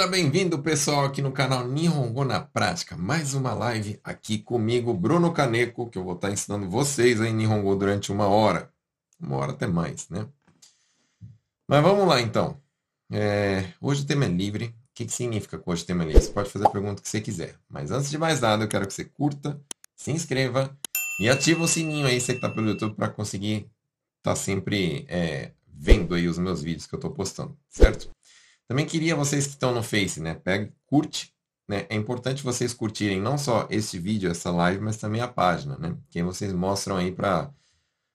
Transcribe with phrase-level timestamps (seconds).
[0.00, 2.96] Seja bem-vindo, pessoal, aqui no canal Nihongo na Prática.
[2.96, 7.76] Mais uma live aqui comigo, Bruno Caneco, que eu vou estar ensinando vocês aí Nihongo
[7.76, 8.72] durante uma hora.
[9.20, 10.26] Uma hora até mais, né?
[11.68, 12.58] Mas vamos lá, então.
[13.12, 14.68] É, hoje o tema é livre.
[14.68, 16.22] O que, que significa que hoje o tema é livre?
[16.22, 17.56] Você pode fazer a pergunta que você quiser.
[17.68, 19.60] Mas antes de mais nada, eu quero que você curta,
[19.94, 20.74] se inscreva
[21.20, 23.70] e ative o sininho aí, você que está pelo YouTube, para conseguir
[24.16, 28.10] estar tá sempre é, vendo aí os meus vídeos que eu estou postando, certo?
[28.70, 30.32] Também queria vocês que estão no Face, né?
[30.32, 31.34] Pega, curte,
[31.68, 31.86] né?
[31.88, 35.96] É importante vocês curtirem não só esse vídeo, essa live, mas também a página, né?
[36.08, 37.52] Que vocês mostram aí para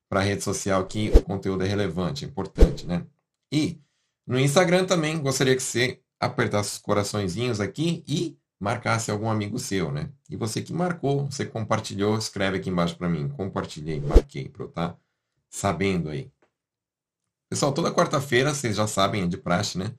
[0.07, 3.05] para a rede social que o conteúdo é relevante, é importante, né?
[3.51, 3.81] E
[4.25, 9.91] no Instagram também gostaria que você apertasse os coraçõezinhos aqui e marcasse algum amigo seu,
[9.91, 10.09] né?
[10.29, 13.27] E você que marcou, você compartilhou, escreve aqui embaixo para mim.
[13.27, 14.99] Compartilhei, marquei, para eu estar tá
[15.49, 16.31] sabendo aí.
[17.49, 19.93] Pessoal, toda quarta-feira, vocês já sabem, é de praxe, né?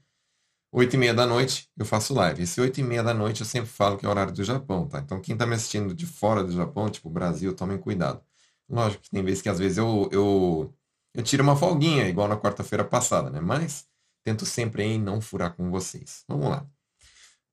[0.76, 2.42] 8 e meia da noite eu faço live.
[2.42, 4.98] Esse 8 e meia da noite eu sempre falo que é horário do Japão, tá?
[4.98, 8.20] Então quem está me assistindo de fora do Japão, tipo Brasil, tomem cuidado.
[8.68, 10.74] Lógico que tem vezes que às vezes eu, eu,
[11.14, 13.40] eu tiro uma folguinha, igual na quarta-feira passada, né?
[13.40, 13.86] Mas
[14.22, 16.24] tento sempre em não furar com vocês.
[16.28, 16.66] Vamos lá.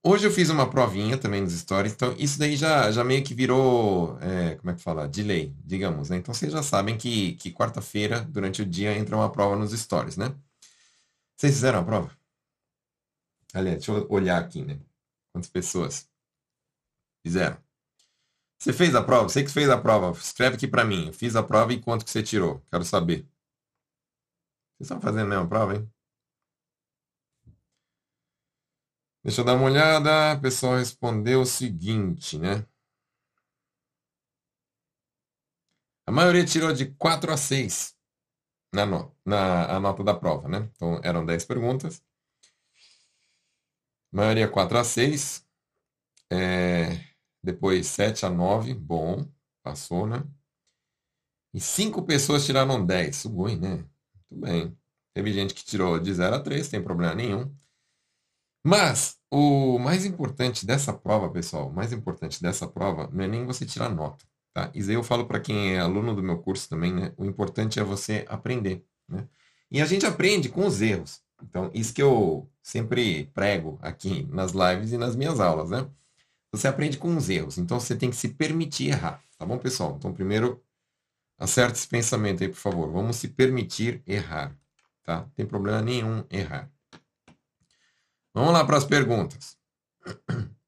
[0.03, 3.33] Hoje eu fiz uma provinha também nos stories, então isso daí já, já meio que
[3.33, 5.07] virou, é, como é que fala?
[5.07, 6.17] Delay, digamos, né?
[6.17, 10.17] Então vocês já sabem que, que quarta-feira, durante o dia, entra uma prova nos stories,
[10.17, 10.35] né?
[11.37, 12.22] Vocês fizeram a prova?
[13.53, 14.79] Aliás, deixa eu olhar aqui, né?
[15.31, 16.09] Quantas pessoas
[17.25, 17.57] fizeram?
[18.59, 19.29] Você fez a prova?
[19.29, 21.07] Você que fez a prova, escreve aqui para mim.
[21.07, 22.61] Eu fiz a prova e quanto que você tirou?
[22.71, 23.27] Quero saber.
[24.77, 25.91] Vocês estão fazendo a mesma prova, hein?
[29.23, 30.37] Deixa eu dar uma olhada.
[30.37, 32.65] O pessoal respondeu o seguinte, né?
[36.05, 37.95] A maioria tirou de 4 a 6
[38.73, 40.69] na, no, na a nota da prova, né?
[40.75, 42.01] Então eram 10 perguntas.
[44.13, 45.43] Maioria 4 a 6.
[46.31, 46.99] É,
[47.43, 48.73] depois 7 a 9.
[48.75, 49.27] Bom,
[49.63, 50.23] passou, né?
[51.53, 53.15] E 5 pessoas tiraram 10.
[53.15, 53.77] Sugoi, né?
[54.31, 54.77] Muito bem.
[55.15, 57.53] Teve gente que tirou de 0 a 3, sem problema nenhum.
[58.65, 63.45] Mas o mais importante dessa prova, pessoal, o mais importante dessa prova não é nem
[63.45, 64.71] você tirar nota, tá?
[64.73, 67.13] Isso aí eu falo para quem é aluno do meu curso também, né?
[67.17, 69.27] O importante é você aprender, né?
[69.69, 71.22] E a gente aprende com os erros.
[71.41, 75.89] Então, isso que eu sempre prego aqui nas lives e nas minhas aulas, né?
[76.51, 79.95] Você aprende com os erros, então você tem que se permitir errar, tá bom, pessoal?
[79.97, 80.63] Então, primeiro,
[81.37, 82.91] acerte esse pensamento aí, por favor.
[82.91, 84.55] Vamos se permitir errar,
[85.03, 85.21] tá?
[85.21, 86.71] Não tem problema nenhum errar.
[88.33, 89.57] Vamos lá para as perguntas.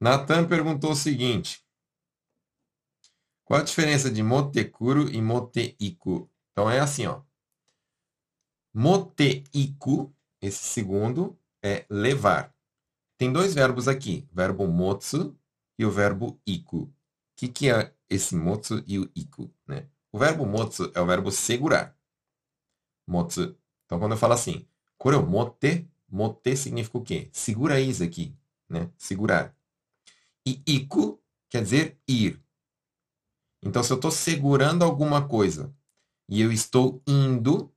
[0.00, 1.64] Natan perguntou o seguinte:
[3.44, 6.30] Qual a diferença de motekuru e moteiku?
[6.54, 7.20] Então é assim, ó.
[8.72, 12.54] Moteiku, esse segundo, é levar.
[13.18, 15.36] Tem dois verbos aqui, verbo motsu
[15.76, 16.82] e o verbo iku.
[16.82, 16.92] O
[17.36, 19.52] que, que é esse motsu e o iku?
[19.66, 19.88] Né?
[20.12, 21.98] O verbo motsu é o verbo segurar.
[23.04, 23.56] Motsu.
[23.84, 24.64] Então, quando eu falo assim,
[24.96, 27.28] kore mote, mote significa o quê?
[27.32, 28.32] Segura isso aqui,
[28.68, 28.92] né?
[28.96, 29.56] Segurar.
[30.46, 31.20] E iku
[31.50, 32.40] quer dizer ir.
[33.60, 35.74] Então, se eu estou segurando alguma coisa
[36.28, 37.72] e eu estou indo,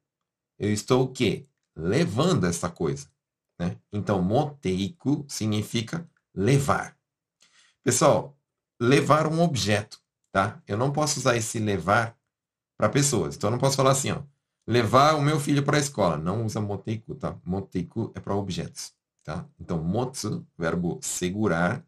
[0.58, 1.46] eu estou o quê?
[1.76, 3.08] Levando essa coisa.
[3.60, 3.78] Né?
[3.92, 6.98] Então, moteiku significa levar.
[7.84, 8.38] Pessoal,
[8.80, 10.62] levar um objeto, tá?
[10.68, 12.18] Eu não posso usar esse levar
[12.78, 13.36] para pessoas.
[13.36, 14.22] Então, eu não posso falar assim, ó,
[14.68, 16.18] levar o meu filho para a escola.
[16.18, 17.38] Não usa moteiku, tá?
[17.44, 18.94] Moteiku é para objetos,
[19.24, 19.48] tá?
[19.60, 21.86] Então, motsu, verbo segurar,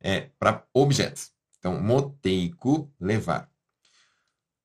[0.00, 1.32] é para objetos.
[1.58, 3.50] Então, moteiku, levar.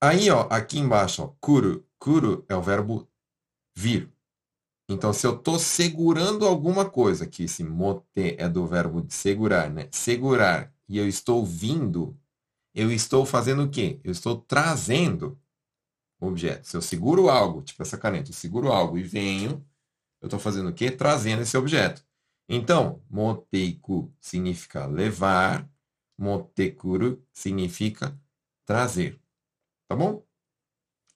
[0.05, 1.87] Aí, ó, aqui embaixo, ó, kuru.
[1.97, 3.07] Kuru é o verbo
[3.73, 4.11] vir.
[4.89, 9.69] Então, se eu estou segurando alguma coisa, que esse mote é do verbo de segurar,
[9.69, 9.87] né?
[9.93, 12.19] Segurar, e eu estou vindo,
[12.75, 14.01] eu estou fazendo o quê?
[14.03, 15.39] Eu estou trazendo
[16.19, 16.67] objeto.
[16.67, 19.65] Se eu seguro algo, tipo essa caneta, eu seguro algo e venho,
[20.21, 20.91] eu estou fazendo o quê?
[20.91, 22.05] Trazendo esse objeto.
[22.49, 25.65] Então, moteiku significa levar,
[26.17, 28.19] motekuru significa
[28.65, 29.22] trazer.
[29.93, 30.25] Tá bom?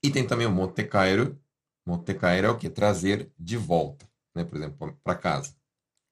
[0.03, 1.41] E tem também o motecairo.
[1.83, 2.69] Motecairo é o que?
[2.69, 4.43] Trazer de volta, né?
[4.45, 5.55] Por exemplo, para casa.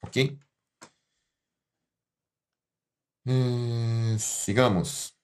[0.04, 0.36] Ok?
[3.28, 5.16] Hum, sigamos.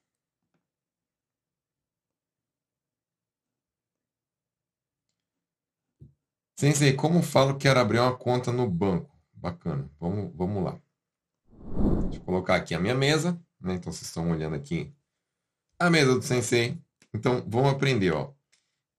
[6.55, 9.09] Sensei, como falo que quero abrir uma conta no banco?
[9.33, 9.89] Bacana.
[9.99, 10.79] Vamos, vamos lá.
[12.03, 13.33] Deixa eu colocar aqui a minha mesa.
[13.59, 13.73] Né?
[13.73, 14.93] Então, vocês estão olhando aqui
[15.79, 16.79] a mesa do Sensei.
[17.13, 18.33] Então, vamos aprender, ó.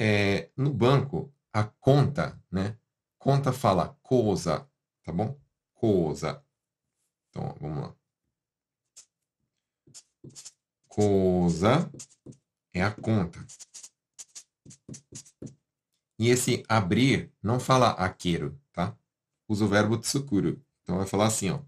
[0.00, 2.76] É, no banco, a conta, né?
[3.22, 4.68] conta fala coisa,
[5.04, 5.38] tá bom?
[5.74, 6.44] Coisa.
[7.30, 7.96] Então, vamos lá.
[10.88, 11.90] Coisa
[12.74, 13.38] é a conta.
[16.18, 18.96] E esse abrir não fala aquero, tá?
[19.48, 20.60] Usa o verbo tsukuru.
[20.82, 21.60] Então vai falar assim, ó.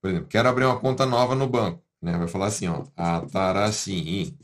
[0.00, 1.84] Por exemplo, quero abrir uma conta nova no banco.
[2.00, 2.18] Né?
[2.18, 2.84] Vai falar assim, ó.
[2.96, 4.36] Atarashi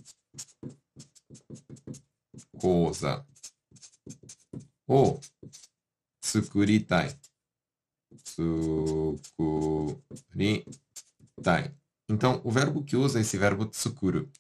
[2.59, 3.25] koza
[4.87, 5.21] o
[6.21, 7.17] tsukuritai.
[8.25, 9.23] Tsukuritai.
[12.09, 14.31] Então, o verbo que usa é esse verbo tsukuru.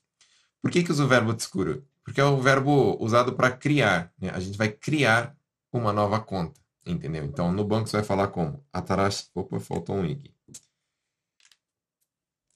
[0.62, 1.86] Por que, que usa o verbo tsukuru?
[2.02, 4.12] Porque é o verbo usado para criar.
[4.18, 4.30] Né?
[4.30, 5.36] A gente vai criar
[5.72, 6.58] uma nova conta.
[6.86, 7.24] Entendeu?
[7.24, 8.64] Então, no banco você vai falar como?
[8.72, 9.28] Atarashi.
[9.34, 10.34] Opa, faltou um i aqui.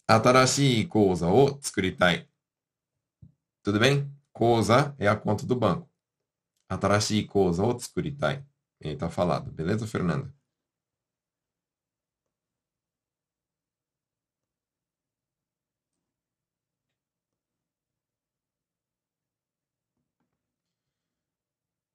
[0.08, 2.26] Atarashi kouza o tsukuritai.
[3.62, 4.10] Tudo bem?
[4.32, 5.88] Kouza é a conta do banco.
[6.68, 8.44] Atarashi kouza o tsukuritai.
[8.80, 9.52] Ele tá falado.
[9.52, 10.32] Beleza, Fernanda?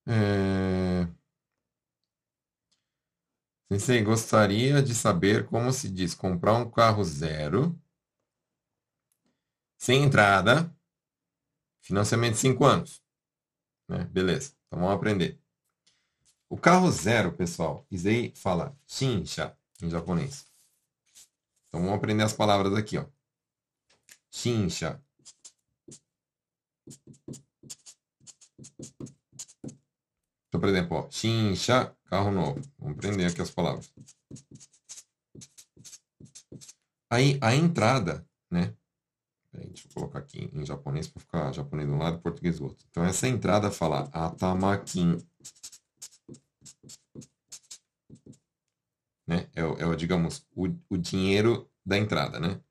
[0.06, 1.08] É...
[3.72, 7.80] Sensei, gostaria de saber como se diz comprar um carro zero,
[9.78, 10.72] sem entrada,
[11.88, 13.02] financiamento de 5 anos.
[13.88, 14.04] Né?
[14.06, 15.40] Beleza, então vamos aprender.
[16.50, 20.46] O carro zero, pessoal, Isei fala shinsha em japonês.
[21.68, 23.06] Então vamos aprender as palavras aqui, ó.
[24.30, 25.02] Shinsha.
[30.48, 32.62] Então, por exemplo, ó, Shinsha, carro novo.
[32.80, 33.92] Vamos aprender aqui as palavras.
[37.10, 38.76] Aí, a entrada, né?
[39.58, 42.60] Peraí, deixa eu colocar aqui em japonês para ficar japonês de um lado e português
[42.60, 42.86] do outro.
[42.92, 45.18] Então, essa entrada fala atamakin.
[49.28, 49.50] Né?
[49.56, 52.62] É, é, digamos, o, o dinheiro da entrada, né?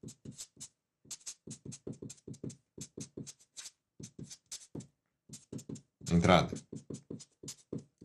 [6.09, 6.55] Entrada.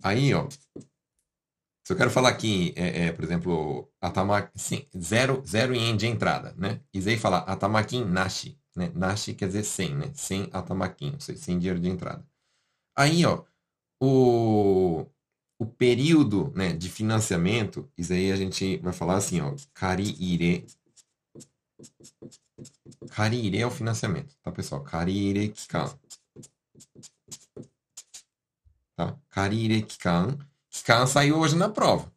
[0.03, 0.49] Aí, ó,
[1.91, 4.51] se eu quero falar aqui, é, é, por exemplo, atama,
[4.97, 6.81] zero, zero ien de entrada, né?
[6.91, 8.91] Isei fala atamakin nashi, né?
[8.95, 10.11] Nashi quer dizer sem, né?
[10.13, 10.49] Sem
[11.19, 12.25] seja, sem dinheiro de entrada.
[12.95, 13.43] Aí, ó,
[14.01, 15.05] o,
[15.59, 20.65] o período né, de financiamento, isso aí a gente vai falar assim, ó, kariire.
[23.11, 24.83] Kariire é o financiamento, tá, pessoal?
[24.83, 25.89] Kariire kikan.
[29.01, 29.17] Tá?
[29.29, 30.37] Karire Kikan.
[30.69, 32.11] Kikan saiu hoje na prova.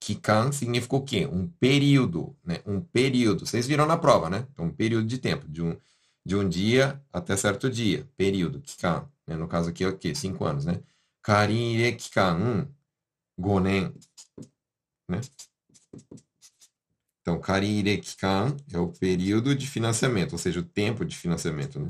[0.00, 1.26] Kikan significa o quê?
[1.26, 2.34] Um período.
[2.44, 2.60] Né?
[2.66, 3.46] Um período.
[3.46, 4.46] Vocês viram na prova, né?
[4.52, 5.46] Então, um período de tempo.
[5.46, 5.76] De um,
[6.24, 8.08] de um dia até certo dia.
[8.16, 8.60] Período.
[8.60, 9.08] Kikan.
[9.26, 9.36] Né?
[9.36, 10.14] No caso aqui é o quê?
[10.14, 10.82] Cinco anos, né?
[11.22, 12.66] Karire Kikan
[13.38, 13.94] Gonen.
[15.08, 15.20] Né?
[17.20, 21.78] Então, Karire Kikan é o período de financiamento, ou seja, o tempo de financiamento.
[21.78, 21.88] Né?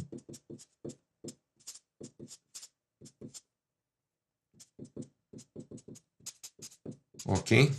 [7.25, 7.71] Ok?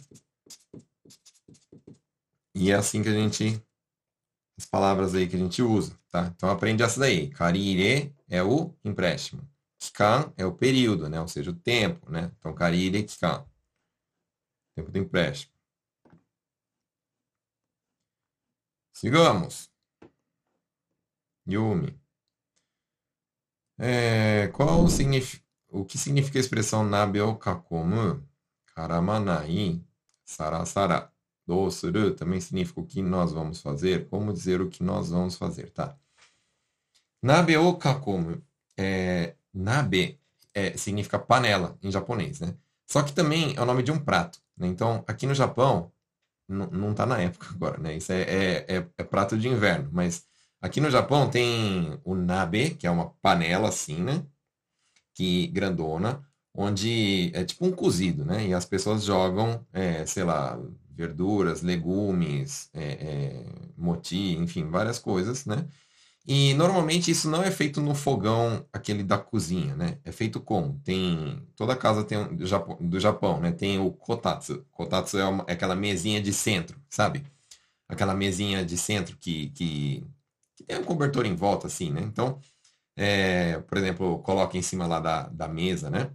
[2.62, 3.60] E é assim que a gente.
[4.56, 6.27] As palavras aí que a gente usa, tá?
[6.27, 7.27] Então aprende essa daí.
[7.32, 9.41] Karire é o empréstimo.
[9.80, 11.20] Kikan é o período, né?
[11.20, 12.32] Ou seja, o tempo, né?
[12.38, 13.44] Então, karire kikan.
[14.75, 15.51] Tempo do empréstimo.
[18.94, 19.72] Sigamos.
[21.48, 22.00] Yumi.
[23.80, 28.24] É, qual o, signif o que significa a expressão nabe o kakomu?
[28.75, 29.84] Karamanai,
[30.24, 31.11] sarasara.
[31.51, 34.08] Do suru também significa o que nós vamos fazer.
[34.08, 35.98] Como dizer o que nós vamos fazer, tá?
[37.22, 38.41] Nabe o kakomu.
[38.77, 40.17] É, nabe
[40.53, 42.55] é, significa panela em japonês, né?
[42.88, 44.39] Só que também é o nome de um prato.
[44.55, 44.65] Né?
[44.67, 45.91] Então, aqui no Japão,
[46.48, 47.98] não está na época agora, né?
[47.98, 49.89] Isso é, é, é, é, prato de inverno.
[49.91, 50.25] Mas
[50.62, 54.25] aqui no Japão tem o nabe, que é uma panela assim, né?
[55.13, 58.48] Que grandona onde é tipo um cozido, né?
[58.48, 60.58] E as pessoas jogam, é, sei lá,
[60.95, 63.45] verduras, legumes, é, é,
[63.77, 65.67] moti, enfim, várias coisas, né?
[66.27, 70.00] E normalmente isso não é feito no fogão aquele da cozinha, né?
[70.03, 70.79] É feito como?
[70.83, 73.51] Tem toda casa tem um, do, Japão, do Japão, né?
[73.51, 74.65] Tem o kotatsu.
[74.71, 77.25] Kotatsu é, uma, é aquela mesinha de centro, sabe?
[77.88, 80.05] Aquela mesinha de centro que, que,
[80.55, 82.01] que tem um cobertor em volta, assim, né?
[82.01, 82.39] Então,
[82.95, 86.12] é, por exemplo, coloca em cima lá da, da mesa, né?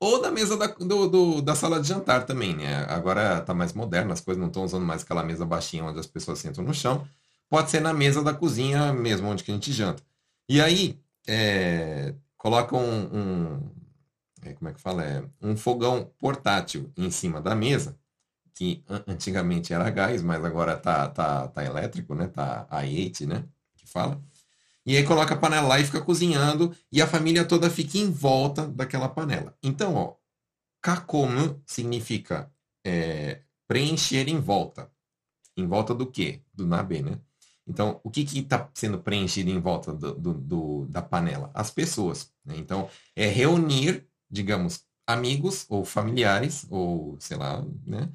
[0.00, 2.84] Ou da mesa da, do, do, da sala de jantar também, né?
[2.88, 6.06] Agora tá mais moderno, as coisas não estão usando mais aquela mesa baixinha onde as
[6.06, 7.06] pessoas sentam no chão.
[7.48, 10.02] Pode ser na mesa da cozinha mesmo, onde que a gente janta.
[10.48, 13.70] E aí, é, coloca um, um,
[14.42, 15.04] é, como é que fala?
[15.04, 17.98] É um fogão portátil em cima da mesa,
[18.54, 22.28] que antigamente era gás, mas agora tá, tá, tá elétrico, né?
[22.28, 23.44] Tá a 8, né?
[23.76, 24.20] Que fala.
[24.88, 28.10] E aí coloca a panela lá e fica cozinhando, e a família toda fica em
[28.10, 29.54] volta daquela panela.
[29.62, 30.14] Então, ó,
[30.80, 32.50] kakomu significa
[32.82, 34.90] é, preencher em volta.
[35.54, 36.40] Em volta do quê?
[36.54, 37.20] Do nabe, né?
[37.66, 41.50] Então, o que está sendo preenchido em volta do, do, do, da panela?
[41.52, 42.32] As pessoas.
[42.42, 42.56] Né?
[42.56, 48.08] Então, é reunir, digamos, amigos ou familiares, ou sei lá, né?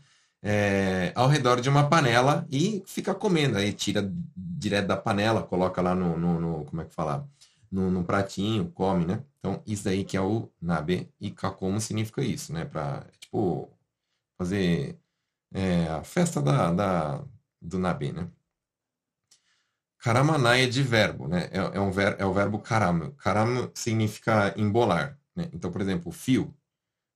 [0.45, 3.57] É, ao redor de uma panela e fica comendo.
[3.57, 7.27] Aí tira direto da panela, coloca lá no, no, no como é que fala?
[7.71, 9.23] No, no, pratinho, come, né?
[9.39, 12.65] Então, isso daí que é o nabe e kakomo significa isso, né?
[12.65, 13.69] Para, tipo,
[14.37, 14.99] fazer
[15.53, 17.23] é, a festa da, da,
[17.61, 18.27] do nabe, né?
[20.03, 21.49] Karamanai é de verbo, né?
[21.51, 23.13] É, é, um ver, é o verbo karamu.
[23.13, 25.49] Karamu significa embolar, né?
[25.53, 26.53] Então, por exemplo, fio.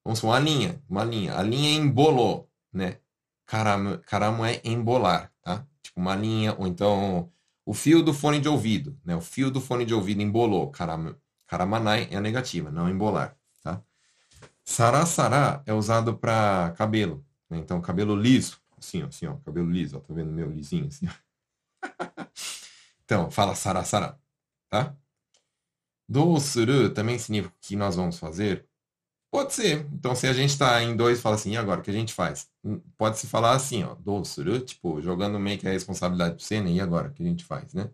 [0.06, 1.38] Vamos supor, uma linha, uma linha.
[1.38, 2.98] A linha embolou, né?
[3.48, 5.66] Karamu é embolar, tá?
[5.82, 7.32] Tipo uma linha, ou então
[7.66, 9.16] o fio do fone de ouvido, né?
[9.16, 10.70] O fio do fone de ouvido embolou.
[10.70, 11.16] Karamu.
[11.48, 13.82] Karamanai é a negativa, não embolar, tá?
[14.66, 17.58] Sarasara é usado para cabelo, né?
[17.58, 21.08] Então, cabelo liso, assim, ó, assim, ó, cabelo liso, ó, tá vendo meu lisinho assim.
[23.06, 24.20] Então, fala sara sara,
[24.70, 24.94] tá?
[26.10, 28.67] Do suru também significa que nós vamos fazer?
[29.38, 29.86] Pode ser.
[29.94, 32.12] Então, se a gente está em dois, fala assim, e agora, o que a gente
[32.12, 32.50] faz?
[32.64, 36.64] Hum, pode se falar assim, ó, do suru, tipo, jogando meio que a responsabilidade pro
[36.64, 36.72] né?
[36.72, 37.92] E agora, o que a gente faz, né?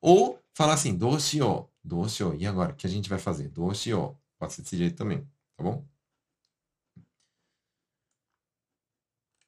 [0.00, 3.48] Ou falar assim, do shio, do shio, e agora, o que a gente vai fazer?
[3.50, 4.16] Do shio.
[4.38, 5.20] Pode ser desse jeito também,
[5.56, 5.84] tá bom?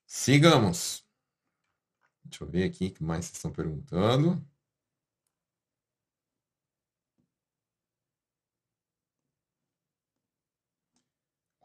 [0.07, 1.05] Sigamos.
[2.25, 4.45] Deixa eu ver aqui o que mais vocês estão perguntando.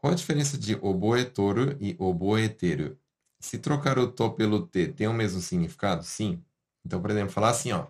[0.04, 3.00] Qual a diferença de oboetoru e oboeteru?
[3.40, 6.02] Se trocar o to pelo t, tem o mesmo significado?
[6.04, 6.44] Sim.
[6.84, 7.86] Então, por exemplo, falar assim, ó.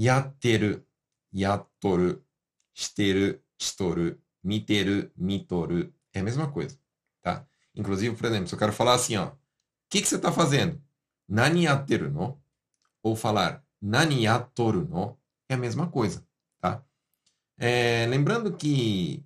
[0.00, 0.82] Yateru,
[1.30, 2.24] yatoru,
[2.72, 5.92] shiteru, shitoru, miteru, mitoru.
[6.10, 6.80] É a mesma coisa,
[7.20, 7.46] tá?
[7.74, 9.26] Inclusive, por exemplo, se eu quero falar assim, ó.
[9.26, 9.36] O
[9.90, 10.82] que, que você está fazendo?
[11.28, 12.42] Nani yateru no?
[13.02, 15.18] Ou falar nani yatoru no?
[15.50, 16.26] É a mesma coisa,
[16.62, 16.82] tá?
[17.58, 19.22] É, lembrando que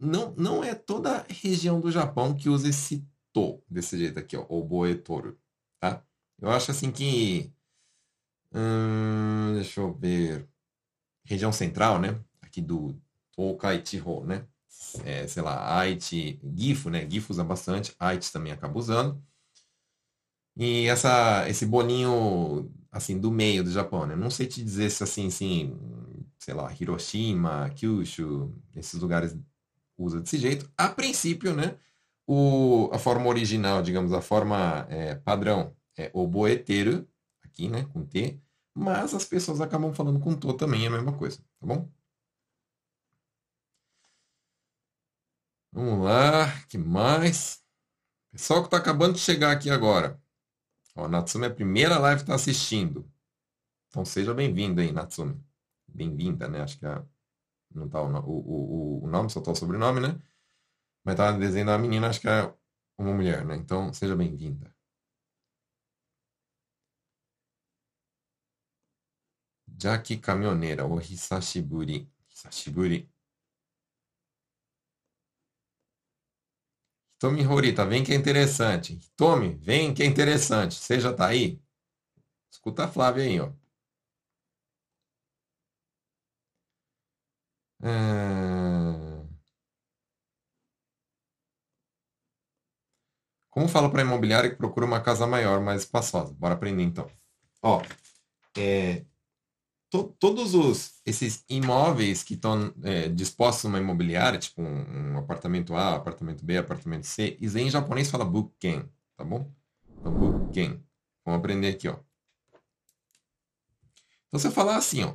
[0.00, 4.36] não, não é toda a região do Japão que usa esse to desse jeito aqui,
[4.36, 5.38] ó, o boetoru,
[5.80, 6.02] tá?
[6.40, 7.52] Eu acho assim que
[8.52, 10.48] hum, deixa eu ver,
[11.24, 12.20] região central, né?
[12.42, 13.00] Aqui do
[13.32, 14.46] Tokai Chiho, né?
[15.04, 17.08] É, sei lá, Aichi, Gifu, né?
[17.08, 19.22] Gifu usa bastante, Aichi também acaba usando.
[20.56, 24.16] E essa, esse bolinho, assim, do meio do Japão, né?
[24.16, 25.76] Não sei te dizer se, assim, assim,
[26.38, 29.36] sei lá, Hiroshima, Kyushu, esses lugares
[29.98, 30.70] usa desse jeito.
[30.76, 31.78] A princípio, né,
[32.26, 37.08] o, a forma original, digamos, a forma é, padrão é oboeteiro,
[37.42, 38.40] aqui, né, com T,
[38.74, 41.90] mas as pessoas acabam falando com to também, é a mesma coisa, tá bom?
[45.72, 47.62] Vamos lá, que mais?
[48.30, 50.20] Pessoal que está acabando de chegar aqui agora.
[50.94, 53.10] Ó, Natsumi é a primeira live que está assistindo.
[53.88, 55.40] Então seja bem-vindo aí, Natsumi.
[55.86, 56.60] Bem-vinda, né?
[56.62, 57.02] Acho que é
[57.74, 60.20] não tá o, o, o, nome, só tá o sobrenome, né?
[61.04, 62.52] Mas tá no desenho da menina, acho que é
[62.98, 63.56] uma mulher, né?
[63.56, 64.74] Então, seja bem-vinda.
[69.80, 72.10] Jaki Caminhoneira, o Hisashiburi.
[72.28, 73.08] Hisashiburi.
[77.16, 78.94] Hitomi Horita, vem que é interessante.
[78.94, 80.74] Hitomi, vem que é interessante.
[80.76, 81.60] Você já tá aí?
[82.50, 83.52] Escuta a Flávia aí, ó.
[87.82, 89.18] É...
[93.50, 96.32] Como fala para imobiliária que procura uma casa maior, mais espaçosa?
[96.34, 97.10] Bora aprender então.
[97.62, 97.82] Ó,
[98.56, 99.04] é,
[99.90, 105.74] to, todos os, esses imóveis que estão é, dispostos numa imobiliária, tipo um, um, apartamento
[105.74, 109.50] A, apartamento B, apartamento C, isso em japonês fala buken, tá bom?
[109.98, 110.82] Então, buken.
[111.24, 111.98] Vamos aprender aqui, ó.
[114.28, 115.12] Então, você falar assim, ó.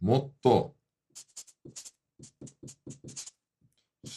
[0.00, 0.74] Moto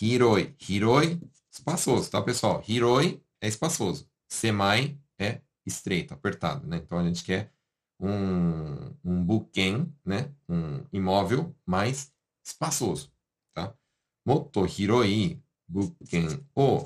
[0.02, 0.56] Hiroi.
[0.68, 1.20] Hiroi,
[1.52, 2.64] espaçoso, tá, pessoal?
[2.68, 4.10] Hiroi é espaçoso.
[4.30, 6.78] Semai é estreito, apertado, né?
[6.78, 7.52] Então a gente quer
[8.00, 10.34] um, um buken, né?
[10.50, 12.12] Um imóvel mais
[12.44, 13.12] espaçoso,
[13.54, 13.74] tá?
[14.26, 16.84] Moto hiroi buken o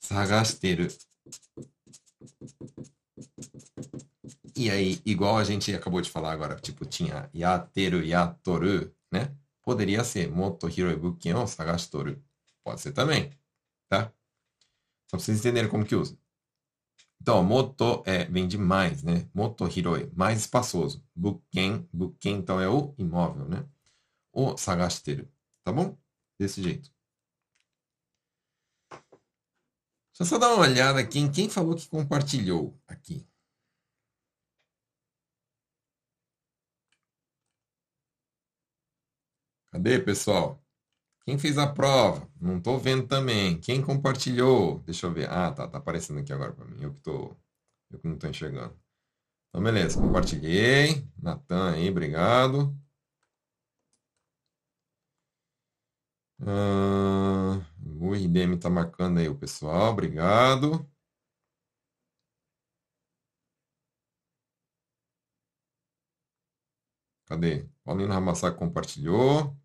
[0.00, 0.88] sagashiteru.
[4.58, 9.32] E aí, igual a gente acabou de falar agora, tipo, tinha yateru, yatoru, né?
[9.62, 12.20] Poderia ser moto hiroi bukken o sagashitoru.
[12.64, 13.30] Pode ser também,
[13.88, 14.12] tá?
[15.08, 16.18] Só pra vocês entenderem como que usa.
[17.22, 19.28] Então, moto é, vem de mais, né?
[19.32, 21.04] Moto hiroi, mais espaçoso.
[21.14, 23.64] Bukken, bukken então é o imóvel, né?
[24.32, 25.28] O sagashiteru,
[25.62, 25.96] tá bom?
[26.36, 26.90] Desse jeito.
[28.90, 33.24] Deixa eu só dar uma olhada aqui em quem falou que compartilhou aqui.
[39.78, 40.60] Cadê, pessoal?
[41.24, 42.28] Quem fez a prova?
[42.40, 43.60] Não estou vendo também.
[43.60, 44.80] Quem compartilhou?
[44.80, 45.30] Deixa eu ver.
[45.30, 46.82] Ah, tá, tá aparecendo aqui agora para mim.
[46.82, 47.36] Eu que tô,
[47.90, 48.76] eu que não estou enxergando.
[49.50, 50.00] Então, beleza.
[50.00, 51.06] Compartilhei.
[51.22, 52.76] Natan aí, obrigado.
[56.40, 57.62] Uh,
[58.00, 59.92] o IDM está marcando aí o pessoal.
[59.92, 60.88] Obrigado.
[67.26, 67.68] Cadê?
[67.84, 69.56] Paulino Ramassac compartilhou.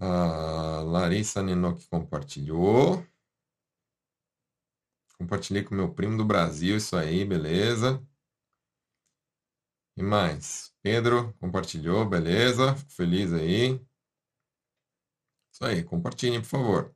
[0.00, 3.04] A Larissa Ninoc compartilhou.
[5.18, 8.04] Compartilhei com meu primo do Brasil, isso aí, beleza.
[9.96, 10.74] E mais?
[10.82, 12.74] Pedro compartilhou, beleza.
[12.76, 13.80] Fico feliz aí.
[15.52, 16.94] Isso aí, compartilhem, por favor.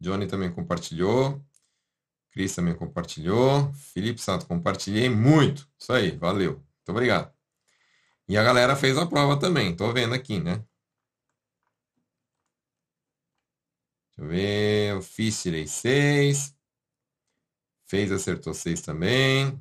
[0.00, 1.42] Johnny também compartilhou.
[2.30, 3.72] Cris também compartilhou.
[3.72, 5.68] Felipe Santo, compartilhei muito.
[5.78, 6.54] Isso aí, valeu.
[6.56, 7.32] Muito obrigado.
[8.28, 9.74] E a galera fez a prova também.
[9.74, 10.64] Tô vendo aqui, né?
[14.16, 14.90] Deixa eu ver.
[14.92, 16.54] Eu fiz, tirei seis.
[17.86, 19.58] Fez, acertou seis também.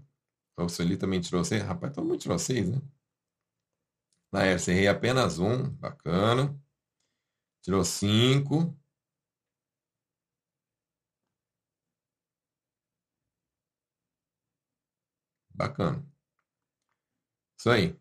[0.57, 1.63] O Sueli também tirou seis.
[1.63, 2.81] Rapaz, todo mundo tirou seis, né?
[4.33, 5.69] Laércio, errei apenas um.
[5.75, 6.60] Bacana.
[7.62, 8.78] Tirou cinco.
[15.56, 16.04] Bacana.
[17.58, 17.97] Isso aí.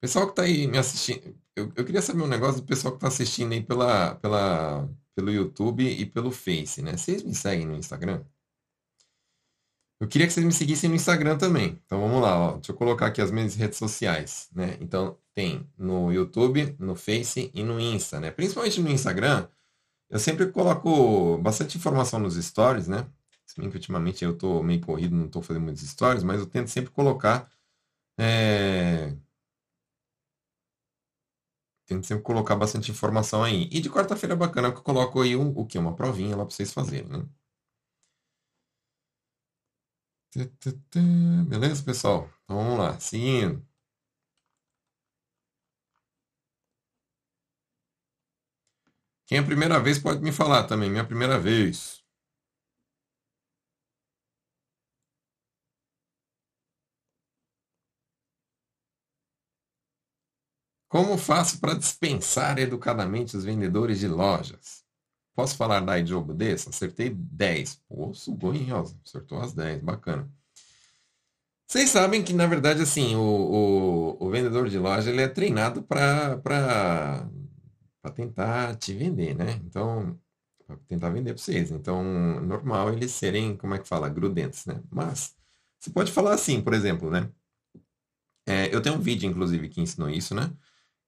[0.00, 2.98] Pessoal que está aí me assistindo, eu, eu queria saber um negócio do pessoal que
[2.98, 6.96] está assistindo aí pela, pela, pelo YouTube e pelo Face, né?
[6.96, 8.22] Vocês me seguem no Instagram?
[9.98, 11.80] Eu queria que vocês me seguissem no Instagram também.
[11.86, 12.52] Então vamos lá, ó.
[12.56, 14.76] Deixa eu colocar aqui as minhas redes sociais, né?
[14.80, 18.30] Então tem no YouTube, no Face e no Insta, né?
[18.30, 19.48] Principalmente no Instagram,
[20.10, 23.06] eu sempre coloco bastante informação nos stories, né?
[23.46, 26.46] Se bem que ultimamente eu tô meio corrido, não tô fazendo muitos stories, mas eu
[26.46, 27.50] tento sempre colocar.
[28.18, 29.14] É...
[31.86, 33.68] Tento sempre colocar bastante informação aí.
[33.72, 35.78] E de quarta-feira é bacana que eu coloco aí um, o que?
[35.78, 37.26] Uma provinha lá para vocês fazerem, né?
[41.48, 42.30] Beleza, pessoal?
[42.44, 43.66] Então vamos lá, seguindo.
[49.26, 52.04] Quem é a primeira vez pode me falar também, minha primeira vez.
[60.88, 64.84] Como faço para dispensar educadamente os vendedores de lojas?
[65.34, 66.68] Posso falar da jogo desse?
[66.68, 67.82] Acertei 10.
[67.88, 68.98] Pô, sugou em Rosa.
[69.04, 69.82] Acertou as 10.
[69.82, 70.30] Bacana.
[71.68, 73.20] Vocês sabem que, na verdade, assim, o,
[74.20, 77.28] o, o vendedor de loja ele é treinado para
[78.14, 79.60] tentar te vender, né?
[79.64, 80.18] Então,
[80.86, 81.70] tentar vender para vocês.
[81.72, 82.02] Então,
[82.40, 84.80] normal eles serem, como é que fala, grudentes, né?
[84.90, 85.34] Mas,
[85.78, 87.28] você pode falar assim, por exemplo, né?
[88.46, 90.50] É, eu tenho um vídeo, inclusive, que ensinou isso, né?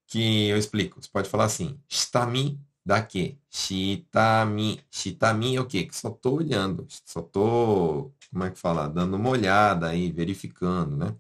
[0.09, 1.03] Que eu explico.
[1.03, 3.39] Você pode falar assim, Shitami da quê?
[3.51, 4.83] Shitami.
[4.91, 5.85] Shitami é o quê?
[5.87, 8.89] Que só tô olhando, só tô, como é que fala?
[8.89, 11.17] Dando uma olhada aí, verificando, né?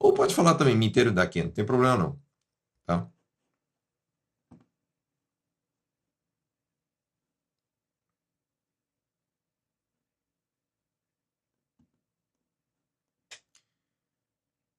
[0.00, 1.42] Ou pode falar também miteiro da quê?
[1.44, 2.20] Não tem problema não,
[2.86, 3.08] tá?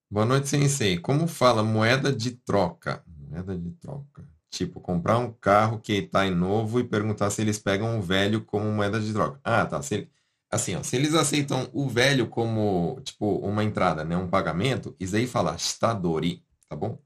[0.10, 0.98] Boa noite, Sensei.
[1.00, 3.04] Como fala moeda de troca?
[3.30, 4.28] Moeda de troca.
[4.50, 8.44] Tipo, comprar um carro que está em novo e perguntar se eles pegam o velho
[8.46, 9.40] como moeda de troca.
[9.44, 9.82] Ah, tá.
[9.82, 10.10] Se,
[10.50, 14.16] assim, ó, se eles aceitam o velho como, tipo, uma entrada, né?
[14.18, 16.98] Um pagamento, isso aí fala shitadori, tá bom?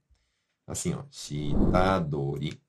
[0.68, 2.62] Assim, ó, shitadori.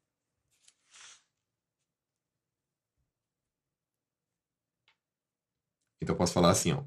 [6.01, 6.85] Então eu posso falar assim, ó.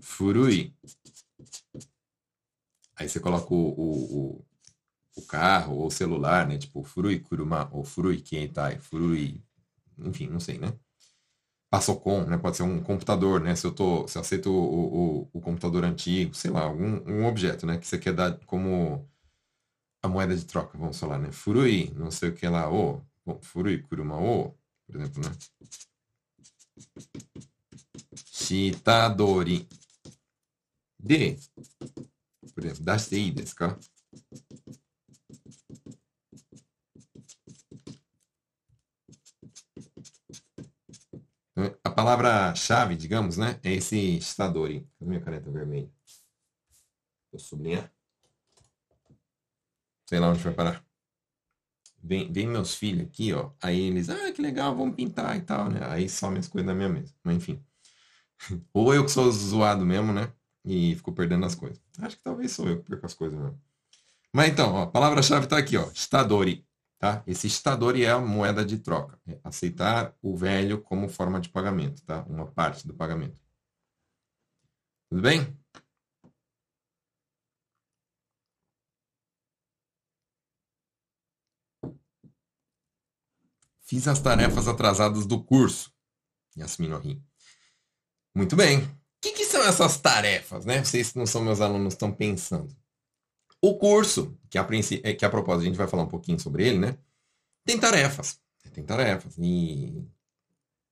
[0.00, 0.72] Furui.
[2.96, 4.44] Aí você coloca o, o,
[5.16, 6.58] o, carro ou o celular, né?
[6.58, 9.42] Tipo, furui kuruma ou furui kentai, furui,
[9.98, 10.72] enfim, não sei, né?
[11.70, 12.38] Passocom, né?
[12.38, 13.56] Pode ser um computador, né?
[13.56, 17.26] Se eu tô, se eu aceito o, o, o computador antigo, sei lá, algum um
[17.26, 17.78] objeto, né?
[17.78, 19.08] Que você quer dar como
[20.02, 21.32] a moeda de troca, vamos falar, né?
[21.32, 24.54] Furui, não sei o que lá, o, bom, furui kuruma o,
[24.86, 25.32] por exemplo, né?
[28.16, 29.68] Shitadori.
[30.98, 31.36] De,
[32.54, 33.78] por exemplo, dashite desu ka?
[41.84, 43.60] A palavra-chave, digamos, né?
[43.62, 44.88] É esse shitadori.
[44.98, 45.90] Cadê minha caneta vermelha?
[47.30, 47.92] Vou sublinhar.
[50.08, 50.84] Sei lá onde vai parar.
[52.02, 53.52] Vem, vem meus filhos aqui, ó.
[53.62, 55.80] Aí eles, ah, que legal, vamos pintar e tal, né?
[55.88, 57.14] Aí some as coisas da minha mesa.
[57.22, 57.64] Mas enfim.
[58.74, 60.32] Ou eu que sou zoado mesmo, né?
[60.64, 61.80] E fico perdendo as coisas.
[61.98, 63.60] Acho que talvez sou eu que perco as coisas mesmo.
[64.32, 65.90] Mas então, ó, a palavra-chave tá aqui, ó.
[66.98, 67.22] Tá?
[67.26, 69.18] Esse estadori é a moeda de troca.
[69.26, 72.24] É aceitar o velho como forma de pagamento, tá?
[72.28, 73.40] Uma parte do pagamento.
[75.10, 75.56] Tudo bem?
[83.82, 85.92] Fiz as tarefas atrasadas do curso.
[86.56, 87.22] Yasmin Ori.
[88.34, 89.03] Muito bem.
[89.24, 90.84] Que, que, são essas tarefas, né?
[90.84, 92.76] Vocês que não são meus alunos estão pensando.
[93.58, 94.68] O curso, que a,
[95.02, 96.98] é, que a propósito a gente vai falar um pouquinho sobre ele, né?
[97.64, 98.38] Tem tarefas.
[98.74, 99.34] Tem tarefas.
[99.38, 100.04] E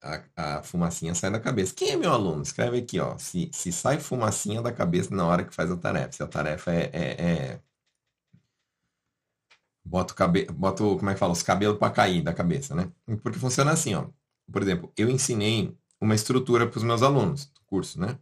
[0.01, 1.75] a, a, fumacinha sai da cabeça.
[1.75, 2.41] Quem é meu aluno?
[2.43, 3.19] Escreve aqui, ó.
[3.19, 6.13] Se, se sai fumacinha da cabeça na hora que faz a tarefa.
[6.13, 7.61] Se a tarefa é, é, é
[9.85, 12.91] Bota o cabelo, bota como é que fala, os cabelos para cair da cabeça, né?
[13.23, 14.07] Porque funciona assim, ó.
[14.51, 18.19] Por exemplo, eu ensinei uma estrutura para os meus alunos curso, né?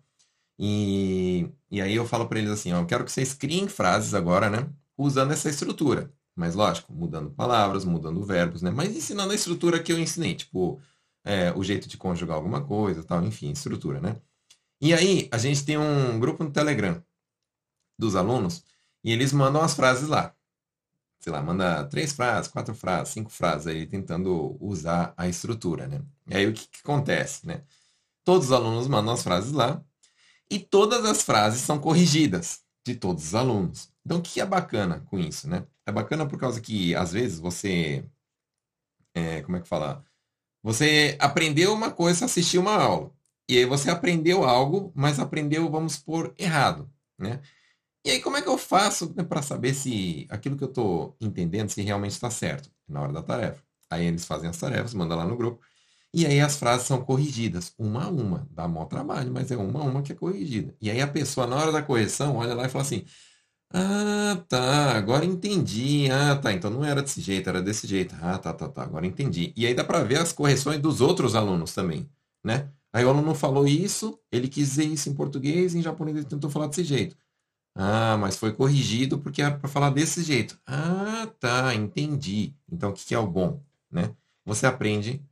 [0.58, 4.14] E, e aí eu falo para eles assim, ó, eu quero que vocês criem frases
[4.14, 4.68] agora, né?
[4.96, 6.12] Usando essa estrutura.
[6.36, 8.70] Mas lógico, mudando palavras, mudando verbos, né?
[8.70, 10.80] Mas ensinando a estrutura que eu ensinei, tipo,
[11.24, 14.16] é, o jeito de conjugar alguma coisa, tal, enfim, estrutura, né?
[14.80, 17.02] E aí a gente tem um grupo no Telegram
[17.98, 18.64] dos alunos
[19.04, 20.34] e eles mandam as frases lá
[21.20, 26.00] sei lá, manda três frases, quatro frases, cinco frases aí, tentando usar a estrutura, né?
[26.26, 27.62] E aí o que, que acontece, né?
[28.24, 29.82] Todos os alunos mandam as frases lá
[30.50, 33.90] e todas as frases são corrigidas de todos os alunos.
[34.04, 35.66] Então, o que é bacana com isso, né?
[35.86, 38.04] É bacana por causa que, às vezes, você...
[39.14, 40.04] É, como é que fala?
[40.62, 43.12] Você aprendeu uma coisa, assistiu uma aula.
[43.48, 47.40] E aí você aprendeu algo, mas aprendeu, vamos supor, errado, né?
[48.04, 51.16] E aí, como é que eu faço né, para saber se aquilo que eu estou
[51.20, 53.62] entendendo, se realmente está certo na hora da tarefa?
[53.90, 55.62] Aí eles fazem as tarefas, mandam lá no grupo,
[56.12, 58.48] e aí as frases são corrigidas, uma a uma.
[58.50, 60.74] Dá maior trabalho, mas é uma a uma que é corrigida.
[60.80, 63.04] E aí a pessoa, na hora da correção, olha lá e fala assim,
[63.72, 66.10] ah, tá, agora entendi.
[66.10, 68.14] Ah, tá, então não era desse jeito, era desse jeito.
[68.20, 69.52] Ah, tá, tá, tá, agora entendi.
[69.56, 72.10] E aí dá para ver as correções dos outros alunos também,
[72.44, 72.70] né?
[72.92, 76.50] Aí o aluno falou isso, ele quis dizer isso em português, em japonês ele tentou
[76.50, 77.16] falar desse jeito.
[77.74, 80.60] Ah, mas foi corrigido porque era para falar desse jeito.
[80.66, 82.54] Ah, tá, entendi.
[82.70, 83.62] Então, o que é o bom?
[83.90, 84.14] Né?
[84.44, 85.24] Você aprende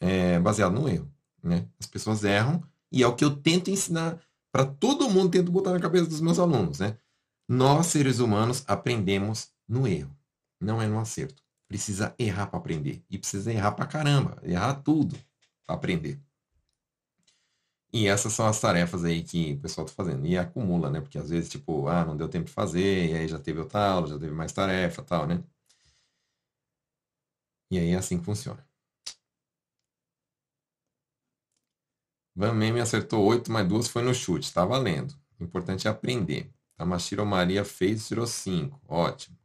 [0.00, 1.10] é, baseado no erro.
[1.42, 1.66] Né?
[1.78, 4.20] As pessoas erram e é o que eu tento ensinar
[4.52, 6.78] para todo mundo, tento botar na cabeça dos meus alunos.
[6.78, 6.96] Né?
[7.48, 10.16] Nós, seres humanos, aprendemos no erro,
[10.60, 11.42] não é no acerto.
[11.68, 13.04] Precisa errar para aprender.
[13.10, 15.16] E precisa errar para caramba, errar tudo
[15.66, 16.20] para aprender.
[17.92, 20.26] E essas são as tarefas aí que o pessoal tá fazendo.
[20.26, 21.00] E acumula, né?
[21.00, 23.90] Porque às vezes, tipo, ah, não deu tempo de fazer, e aí já teve outra
[23.90, 25.42] aula, já teve mais tarefa tal, né?
[27.70, 28.64] E aí é assim que funciona.
[32.36, 34.52] Van Meme acertou 8, mais duas foi no chute.
[34.52, 35.14] Tá valendo.
[35.40, 36.52] O importante é aprender.
[36.76, 38.78] Tamashiro Maria fez, tirou 5.
[38.86, 39.36] Ótimo.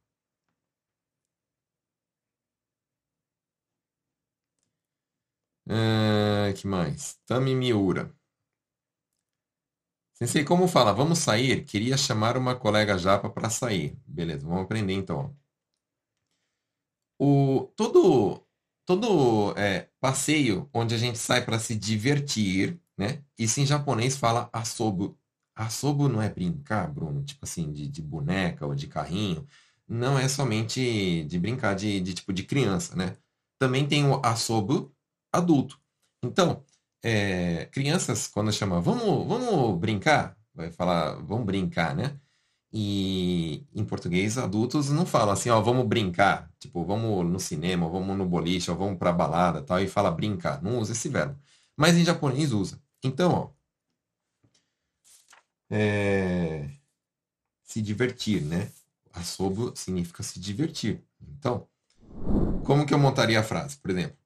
[5.68, 7.18] É, que mais?
[7.26, 8.14] Tami Miura.
[10.14, 10.94] Sensei, como fala?
[10.94, 11.66] Vamos sair?
[11.66, 13.98] Queria chamar uma colega japa para sair.
[14.08, 15.36] Beleza, vamos aprender então.
[17.20, 18.44] O, todo
[18.86, 23.24] todo é, passeio onde a gente sai para se divertir, né?
[23.38, 25.18] Isso em japonês fala asobu.
[25.56, 29.46] Asobu não é brincar, Bruno, tipo assim, de, de boneca ou de carrinho.
[29.88, 33.18] Não é somente de brincar de, de tipo de criança, né?
[33.60, 34.94] Também tem o asobu
[35.32, 35.80] adulto.
[36.24, 36.64] Então,
[37.04, 42.20] é, crianças, quando chama, vamos, vamos brincar, vai falar, vamos brincar, né?
[42.74, 48.18] E em português, adultos não falam assim, ó, vamos brincar, tipo, vamos no cinema, vamos
[48.18, 51.38] no boliche, ou vamos pra balada, tal, e fala brincar, não usa esse verbo.
[51.76, 52.82] Mas em japonês usa.
[53.04, 53.50] Então, ó,
[55.70, 56.70] é,
[57.64, 58.72] se divertir, né?
[59.14, 61.04] Asobo significa se divertir.
[61.22, 61.68] Então,
[62.66, 63.78] como que eu montaria a frase?
[63.78, 64.18] Por exemplo,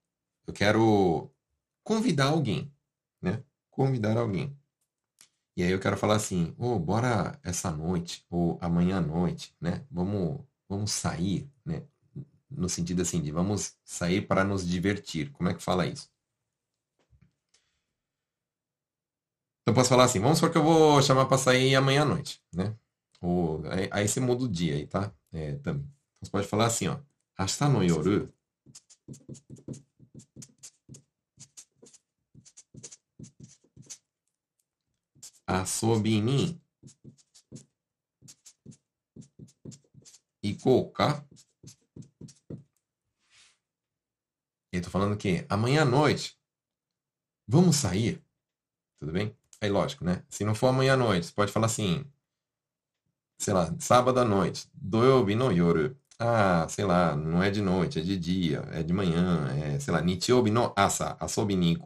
[0.47, 1.31] eu quero
[1.83, 2.71] convidar alguém,
[3.21, 3.43] né?
[3.69, 4.57] Convidar alguém.
[5.57, 9.85] E aí eu quero falar assim, oh, bora essa noite, ou amanhã à noite, né?
[9.89, 11.83] Vamos, vamos sair, né?
[12.49, 15.31] No sentido assim, de vamos sair para nos divertir.
[15.31, 16.09] Como é que fala isso?
[19.61, 22.41] Então posso falar assim, vamos supor que eu vou chamar para sair amanhã à noite,
[22.53, 22.75] né?
[23.21, 25.11] Ou, aí, aí você muda o dia aí, tá?
[25.31, 25.87] É, também.
[26.21, 26.99] Você pode falar assim, ó.
[27.37, 28.31] Hasta no yoru.
[40.41, 41.25] Ikou ka?
[44.71, 46.37] Eu tô falando que amanhã à noite
[47.47, 48.21] vamos sair.
[48.99, 49.35] Tudo bem?
[49.61, 50.23] Aí lógico, né?
[50.29, 52.05] Se não for amanhã à noite, você pode falar assim,
[53.37, 55.95] sei lá, sábado à noite, doyobi no yoru.
[56.17, 59.93] Ah, sei lá, não é de noite, é de dia, é de manhã, é, sei
[59.93, 61.77] lá, nichiobi no asa, asobi ni.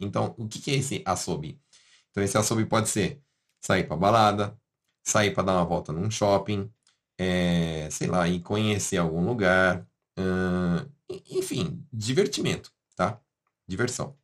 [0.00, 1.60] Então, o que é esse asobi?
[2.18, 3.22] Então, esse asobi pode ser
[3.60, 4.58] sair para balada,
[5.04, 6.68] sair para dar uma volta num shopping,
[7.16, 9.86] é, sei lá, ir conhecer algum lugar,
[10.18, 10.90] uh,
[11.30, 13.20] enfim, divertimento, tá?
[13.68, 14.16] Diversão.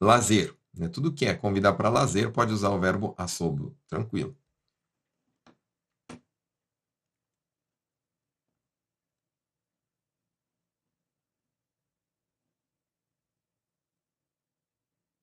[0.00, 0.88] Lazer, né?
[0.88, 4.36] Tudo que é convidar para lazer pode usar o verbo asobo, tranquilo.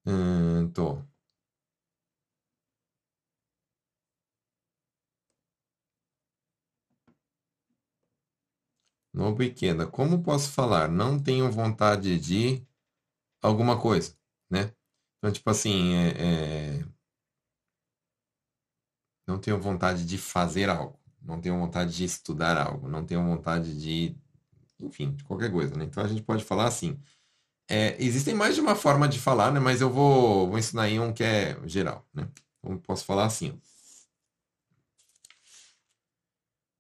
[0.06, 1.06] Hum, tô.
[9.15, 10.89] No pequena, como posso falar?
[10.89, 12.62] Não tenho vontade de
[13.41, 14.13] alguma coisa,
[14.49, 14.73] né?
[15.17, 16.86] Então, tipo assim, é, é...
[19.25, 23.80] não tenho vontade de fazer algo, não tenho vontade de estudar algo, não tenho vontade
[23.80, 24.13] de,
[24.82, 25.86] enfim, de qualquer coisa, né?
[25.86, 26.99] Então a gente pode falar assim.
[27.69, 29.62] É, existem mais de uma forma de falar, né?
[29.62, 32.30] Mas eu vou, vou ensinar aí um que é geral, né?
[32.60, 33.60] Então, posso falar assim.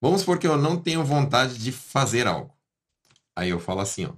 [0.01, 2.55] Vamos supor que eu não tenho vontade de fazer algo.
[3.35, 4.15] Aí eu falo assim, ó.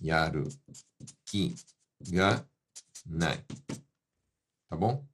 [0.00, 0.48] Yaru
[1.24, 1.54] ki
[2.00, 2.46] ga
[3.06, 3.44] nai.
[4.68, 5.04] Tá bom?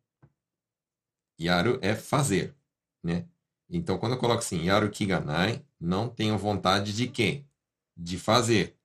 [1.40, 2.54] Yaru é fazer,
[3.02, 3.28] né?
[3.68, 7.44] Então, quando eu coloco assim, Yaru ki ga nai, não tenho vontade de quê?
[7.96, 8.76] de fazer.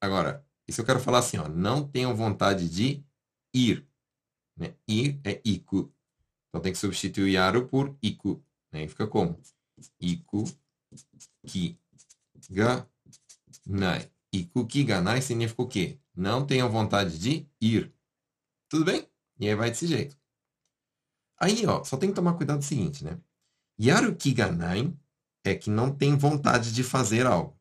[0.00, 3.04] Agora, isso eu quero falar assim, ó, não tenho vontade de
[3.54, 3.86] ir.
[4.56, 4.74] Né?
[4.88, 5.92] Ir é iku.
[6.56, 8.42] Então tem que substituir yaru por iku.
[8.72, 8.84] Né?
[8.84, 9.38] E fica como?
[10.00, 10.44] Iku
[11.46, 11.78] ki
[12.50, 12.88] ga
[13.66, 14.10] nai.
[14.32, 15.98] Iku ki ga nai significa o quê?
[16.14, 17.92] Não tenho vontade de ir.
[18.70, 19.06] Tudo bem?
[19.38, 20.16] E aí vai desse jeito.
[21.38, 23.20] Aí, ó, só tem que tomar cuidado do seguinte, né?
[23.78, 24.96] Yaru ki ga nai
[25.44, 27.54] é que não tem vontade de fazer algo.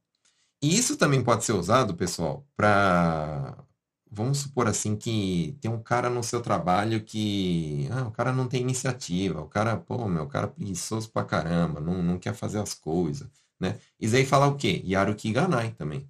[0.61, 3.61] E isso também pode ser usado, pessoal, para.
[4.11, 7.87] Vamos supor assim que tem um cara no seu trabalho que.
[7.91, 11.23] Ah, o cara não tem iniciativa, o cara, pô, meu, o cara é preguiçoso pra
[11.25, 13.27] caramba, não, não quer fazer as coisas,
[13.59, 13.77] né?
[13.99, 14.81] Isso aí fala o quê?
[14.85, 16.09] Yaruki ganai também.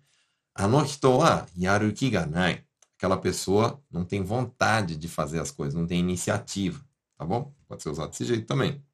[0.56, 2.64] Anohito wa yaruki ganai.
[2.98, 6.84] Aquela pessoa não tem vontade de fazer as coisas, não tem iniciativa,
[7.18, 7.54] tá bom?
[7.68, 8.85] Pode ser usado desse jeito também.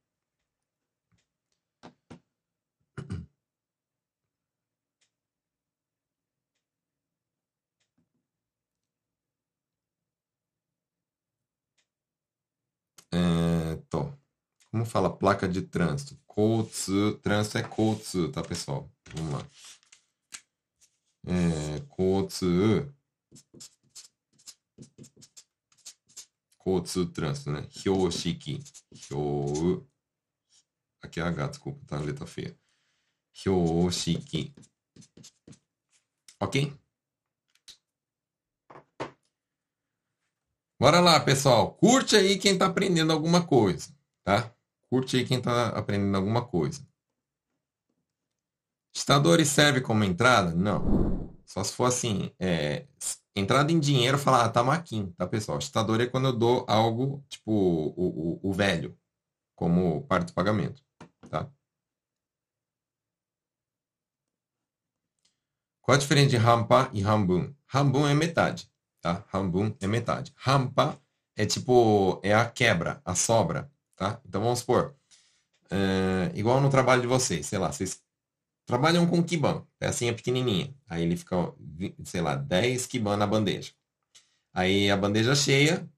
[13.13, 14.11] É, tô.
[14.71, 16.17] Como fala placa de trânsito?
[16.25, 17.17] Kotsu.
[17.19, 18.89] Trânsito é kotsu, tá, pessoal?
[19.13, 19.47] Vamos lá.
[21.27, 22.47] É, kotsu.
[26.57, 27.67] Kotsu, trânsito, né?
[27.69, 28.63] Hyoshiki.
[28.93, 29.85] Hyou.
[31.01, 31.97] Aqui é H, desculpa, tá?
[31.97, 32.57] A letra feia.
[33.33, 34.53] Hyoshiki.
[36.39, 36.80] Ok?
[40.81, 41.75] Bora lá, pessoal.
[41.75, 44.51] Curte aí quem está aprendendo alguma coisa, tá?
[44.89, 46.83] Curte aí quem está aprendendo alguma coisa.
[48.91, 50.55] Estadores serve como entrada?
[50.55, 51.31] Não.
[51.45, 52.87] Só se for assim, é,
[53.35, 55.59] entrada em dinheiro, falar, ah, tá maquin, tá, pessoal?
[55.59, 58.97] Estador é quando eu dou algo, tipo, o, o, o velho,
[59.55, 60.83] como parte do pagamento,
[61.29, 61.47] tá?
[65.79, 67.53] Qual a diferença de rampa e rambun?
[67.67, 68.70] Rambun é metade
[69.01, 69.25] tá?
[69.33, 70.33] Hambun é metade.
[70.37, 70.99] Rampa
[71.35, 74.21] é tipo, é a quebra, a sobra, tá?
[74.25, 74.95] Então vamos supor,
[75.69, 78.01] é, igual no trabalho de vocês, sei lá, vocês
[78.65, 80.73] trabalham com kiban, pecinha pequenininha.
[80.87, 81.35] Aí ele fica,
[82.03, 83.71] sei lá, 10 kiban na bandeja.
[84.53, 85.89] Aí a bandeja cheia,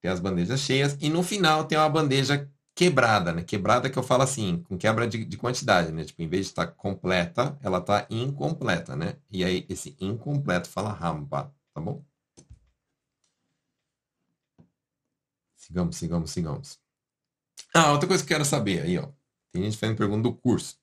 [0.00, 3.42] tem as bandejas cheias, e no final tem uma bandeja quebrada, né?
[3.42, 6.04] Quebrada que eu falo assim, com quebra de, de quantidade, né?
[6.04, 9.16] Tipo, em vez de estar completa, ela está incompleta, né?
[9.30, 12.04] E aí esse incompleto fala rampa, tá bom?
[15.66, 16.78] Sigamos, sigamos, sigamos.
[17.74, 19.08] Ah, outra coisa que eu quero saber aí, ó.
[19.52, 20.76] Tem gente fazendo pergunta do curso.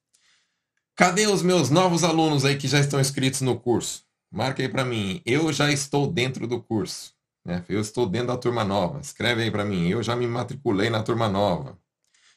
[0.93, 4.03] Cadê os meus novos alunos aí que já estão inscritos no curso?
[4.29, 5.21] Marca aí para mim.
[5.25, 7.13] Eu já estou dentro do curso.
[7.45, 7.63] Né?
[7.69, 8.99] Eu estou dentro da turma nova.
[8.99, 9.87] Escreve aí para mim.
[9.87, 11.79] Eu já me matriculei na turma nova.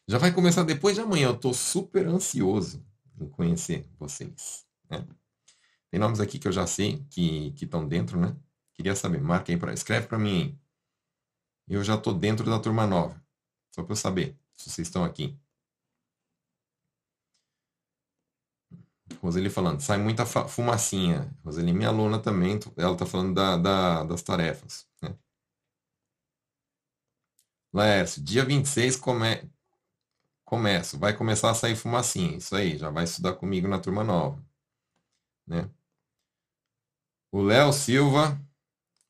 [0.07, 1.27] Já vai começar depois de amanhã.
[1.27, 2.87] Eu estou super ansioso
[3.21, 4.65] em conhecer vocês.
[4.89, 5.05] Né?
[5.91, 8.37] Tem nomes aqui que eu já sei que estão dentro, né?
[8.73, 9.21] Queria saber.
[9.21, 9.75] Marca aí para.
[9.75, 10.57] Escreve para mim.
[11.69, 13.21] Eu já estou dentro da turma nova.
[13.75, 15.39] Só para eu saber se vocês estão aqui.
[19.21, 21.31] Roseli falando, sai muita fumacinha.
[21.45, 24.87] Roseli, minha aluna também, ela está falando da, da, das tarefas.
[25.03, 25.17] Né?
[27.73, 29.51] Laércio, dia 26 come...
[30.45, 32.37] começo, vai começar a sair fumacinha.
[32.37, 34.43] Isso aí, já vai estudar comigo na turma nova.
[35.47, 35.71] Né?
[37.31, 38.41] O Léo Silva,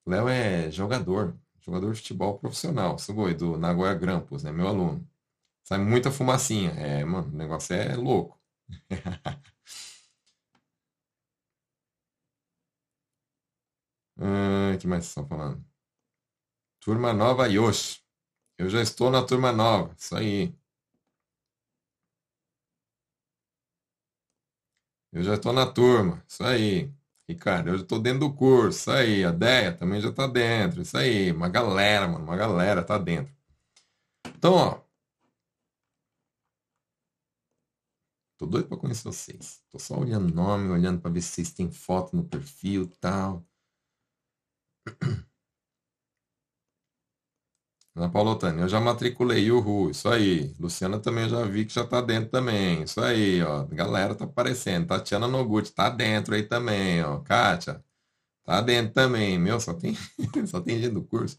[0.07, 1.37] Léo é jogador,
[1.67, 4.53] jogador de futebol profissional, Sugoi, do Nagoya Grampus, né?
[4.53, 5.07] Meu aluno.
[5.65, 6.71] Sai muita fumacinha.
[6.73, 8.39] É, mano, o negócio é louco.
[14.17, 15.65] O que mais vocês estão falando?
[16.81, 18.01] Turma nova Yoshi.
[18.59, 19.95] Eu já estou na turma nova.
[19.99, 20.55] Isso aí.
[25.13, 26.23] Eu já estou na turma.
[26.29, 26.96] Isso aí.
[27.29, 28.79] Ricardo, eu já estou dentro do curso.
[28.79, 29.25] Isso aí.
[29.25, 30.83] A Deia também já está dentro.
[30.83, 31.33] Isso aí.
[31.33, 32.25] Uma galera, mano.
[32.25, 33.35] Uma galera tá dentro.
[34.27, 34.87] Então, ó.
[38.39, 39.63] Tô doido para conhecer vocês.
[39.71, 43.45] Tô só olhando nome, olhando para ver se vocês têm foto no perfil tal.
[47.97, 50.55] Ana Paula Otani, eu já matriculei, uhul, isso aí.
[50.61, 53.65] Luciana também eu já vi que já tá dentro também, isso aí, ó.
[53.67, 54.87] Galera tá aparecendo.
[54.87, 57.21] Tatiana Noguchi tá dentro aí também, ó.
[57.21, 57.83] Kátia,
[58.45, 59.39] tá dentro também.
[59.39, 59.97] Meu, só tem,
[60.47, 61.39] só tem gente do curso.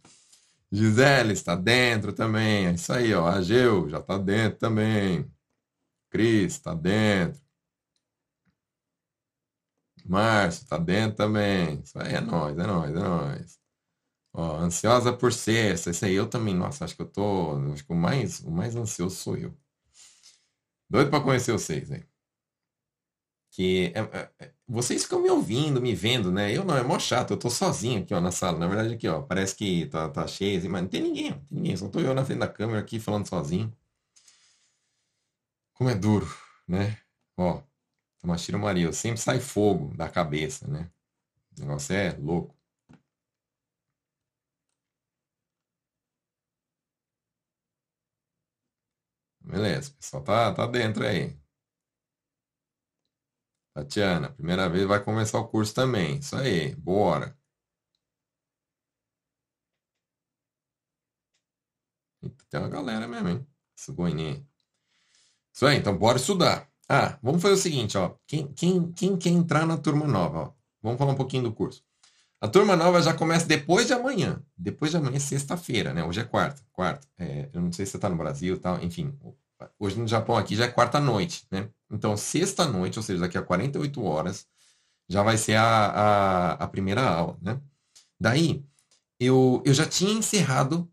[0.71, 3.27] Gisele está dentro também, é isso aí, ó.
[3.27, 5.25] Ageu já tá dentro também.
[6.11, 7.41] Cris tá dentro.
[10.05, 11.79] Márcio, tá dentro também.
[11.81, 13.59] Isso aí é nóis, é nóis, é nóis.
[14.37, 15.89] Ó, ansiosa por sexta.
[15.89, 17.57] Isso aí eu também, nossa, acho que eu tô.
[17.73, 19.51] Acho que o mais, o mais ansioso sou eu.
[20.89, 22.03] Doido pra conhecer vocês, né?
[23.51, 26.55] Que é, é, é, vocês ficam me ouvindo, me vendo, né?
[26.55, 28.59] Eu não, é mó chato, eu tô sozinho aqui, ó, na sala.
[28.59, 31.39] Na verdade, aqui, ó, parece que tá, tá cheio, assim, mas não tem ninguém, não
[31.39, 31.77] tem ninguém.
[31.77, 33.75] Só tô eu na frente da câmera aqui falando sozinho.
[35.73, 36.27] Como é duro,
[36.67, 36.97] né?
[37.37, 37.61] Ó,
[38.21, 40.89] Tamashiro Maria, sempre sai fogo da cabeça, né?
[41.57, 42.56] O negócio é louco.
[49.47, 51.35] Beleza, pessoal tá, tá dentro aí.
[53.73, 56.17] Tatiana, primeira vez vai começar o curso também.
[56.17, 57.33] Isso aí, bora.
[62.49, 63.47] Tem uma galera mesmo, hein?
[63.75, 64.45] Sugoininha.
[65.53, 66.69] Isso aí, então bora estudar.
[66.89, 68.15] Ah, vamos fazer o seguinte, ó.
[68.25, 70.53] Quem, quem, quem quer entrar na turma nova, ó?
[70.81, 71.83] Vamos falar um pouquinho do curso.
[72.39, 74.41] A turma nova já começa depois de amanhã.
[74.55, 76.03] Depois de amanhã, sexta-feira, né?
[76.03, 76.61] Hoje é quarta.
[76.71, 77.07] Quarta.
[77.17, 78.81] É, eu não sei se você está no Brasil e tal.
[78.83, 79.17] Enfim,
[79.79, 81.69] hoje no Japão aqui já é quarta-noite, né?
[81.89, 84.45] Então, sexta-noite, ou seja, daqui a 48 horas,
[85.09, 87.59] já vai ser a, a, a primeira aula, né?
[88.19, 88.63] Daí,
[89.19, 90.87] eu, eu já tinha encerrado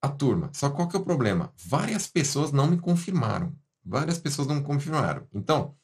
[0.00, 0.50] a turma.
[0.52, 1.52] Só qual que é o problema?
[1.56, 3.52] Várias pessoas não me confirmaram.
[3.84, 5.26] Várias pessoas não confirmaram.
[5.32, 5.74] Então,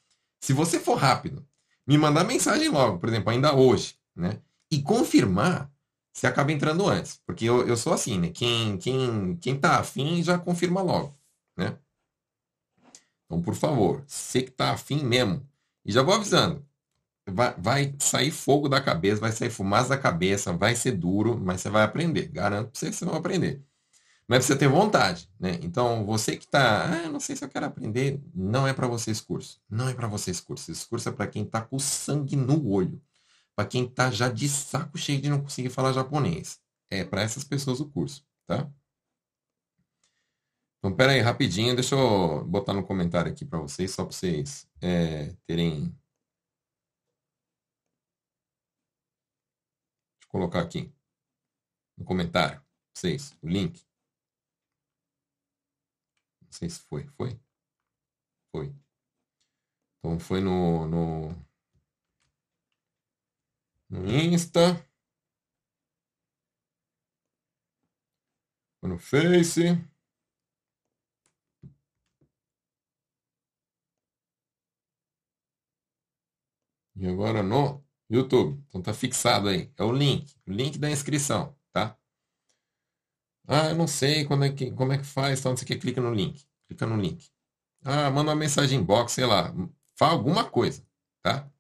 [0.41, 1.45] se você for rápido,
[1.87, 4.41] me mandar mensagem logo, por exemplo, ainda hoje, né?
[4.71, 5.71] E confirmar,
[6.13, 7.21] você acaba entrando antes.
[7.27, 8.31] Porque eu, eu sou assim, né?
[8.31, 11.15] Quem, quem, quem tá afim já confirma logo,
[11.57, 11.79] né?
[13.27, 15.47] Então, por favor, você que tá afim mesmo,
[15.85, 16.65] e já vou avisando,
[17.27, 21.61] vai, vai sair fogo da cabeça, vai sair fumaça da cabeça, vai ser duro, mas
[21.61, 22.29] você vai aprender.
[22.29, 23.63] Garanto pra você que você vai aprender.
[24.27, 25.59] Mas precisa ter vontade, né?
[25.63, 29.11] Então, você que está, ah, não sei se eu quero aprender, não é para você
[29.11, 29.61] esse curso.
[29.69, 30.71] Não é para você esse curso.
[30.73, 33.01] Esse curso é para quem está com sangue no olho.
[33.57, 36.61] Para quem está já de saco cheio de não conseguir falar japonês.
[36.91, 38.71] É para essas pessoas o curso, tá?
[40.79, 44.69] Então, pera aí, rapidinho, deixa eu botar no comentário aqui para vocês, só para vocês
[44.83, 45.87] é, terem...
[50.21, 50.93] Deixa eu colocar aqui
[51.97, 52.63] no comentário,
[52.95, 53.85] vocês, o link
[56.55, 57.07] sei se foi.
[57.17, 57.39] Foi?
[58.53, 58.75] Foi.
[59.99, 61.44] Então foi no, no,
[63.89, 64.85] no Insta.
[68.83, 69.61] No Face.
[76.97, 78.63] E agora no YouTube.
[78.69, 79.73] Então tá fixado aí.
[79.77, 80.35] É o link.
[80.47, 81.97] O link da inscrição, tá?
[83.47, 86.01] Ah, eu não sei quando é que, como é que faz, então você quer clica
[86.01, 86.47] no link.
[86.69, 87.31] Clica no link.
[87.85, 89.53] Ah, manda uma mensagem box, sei lá.
[89.97, 90.87] Fala alguma coisa,
[91.23, 91.51] tá?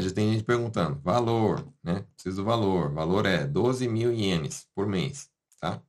[0.00, 2.00] Aí já tem gente perguntando, valor, né?
[2.14, 2.90] Preciso do valor.
[2.94, 5.30] Valor é 12 mil ienes por mês,
[5.60, 5.82] tá?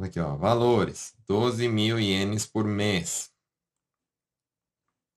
[0.00, 3.32] Aqui, ó, valores, 12 mil ienes por mês.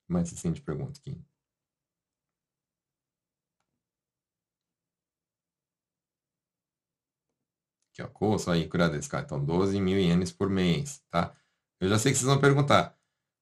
[0.08, 1.20] Mais assim de pergunta aqui.
[7.94, 9.26] Aqui, ó, costo aí, cuidado desse cara.
[9.26, 11.36] Então, 12 mil ienes por mês, tá?
[11.80, 12.96] Eu já sei que vocês vão perguntar,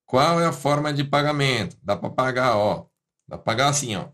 [0.05, 1.77] qual é a forma de pagamento?
[1.83, 2.88] Dá para pagar, ó,
[3.37, 4.07] pagar assim, ó,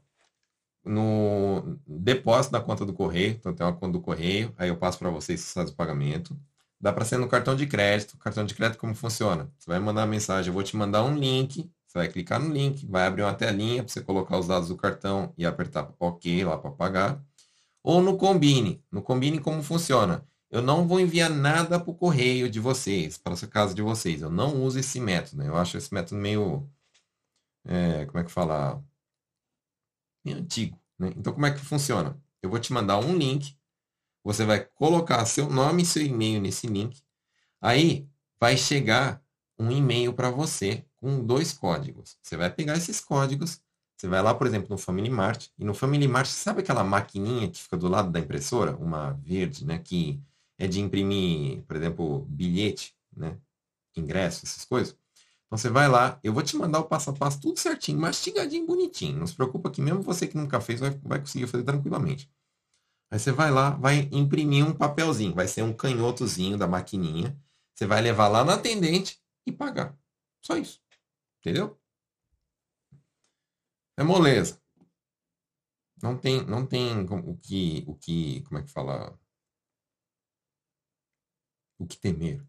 [0.84, 5.00] no depósito da conta do correio, então tem uma conta do correio, aí eu passo
[5.00, 6.38] para vocês se faz o pagamento.
[6.80, 8.18] Dá para ser no cartão de crédito.
[8.18, 9.52] Cartão de crédito como funciona?
[9.58, 12.54] Você vai mandar uma mensagem, eu vou te mandar um link, você vai clicar no
[12.54, 16.44] link, vai abrir uma telinha para você colocar os dados do cartão e apertar OK
[16.44, 17.24] lá para pagar.
[17.82, 18.84] Ou no Combine.
[18.92, 20.26] No Combine como funciona?
[20.52, 24.22] Eu não vou enviar nada para o correio de vocês, para a casa de vocês.
[24.22, 25.42] Eu não uso esse método.
[25.42, 25.50] Né?
[25.50, 26.70] Eu acho esse método meio.
[27.66, 28.84] É, como é que fala?
[30.34, 30.80] Antigo.
[30.98, 31.14] Né?
[31.16, 32.20] Então, como é que funciona?
[32.42, 33.56] Eu vou te mandar um link.
[34.24, 37.02] Você vai colocar seu nome e seu e-mail nesse link.
[37.62, 38.08] Aí
[38.40, 39.24] vai chegar
[39.58, 42.18] um e-mail para você com dois códigos.
[42.22, 43.62] Você vai pegar esses códigos.
[43.98, 45.48] Você vai lá, por exemplo, no Family Mart.
[45.58, 48.76] E no Family Mart, sabe aquela maquininha que fica do lado da impressora?
[48.76, 49.80] Uma verde, né?
[49.80, 50.22] Que
[50.58, 53.38] é de imprimir, por exemplo, bilhete, né?
[53.96, 54.98] Ingresso, essas coisas.
[55.48, 58.66] Então você vai lá, eu vou te mandar o passo a passo tudo certinho, mastigadinho,
[58.66, 59.20] bonitinho.
[59.20, 62.30] Não se preocupa que mesmo você que nunca fez vai, vai conseguir fazer tranquilamente.
[63.12, 67.38] Aí você vai lá, vai imprimir um papelzinho, vai ser um canhotozinho da maquininha.
[67.74, 69.98] Você vai levar lá na atendente e pagar.
[70.42, 70.82] Só isso.
[71.40, 71.80] Entendeu?
[73.98, 74.62] É moleza.
[76.02, 79.18] Não tem, não tem o que, o que, como é que fala?
[81.80, 82.42] o que temer.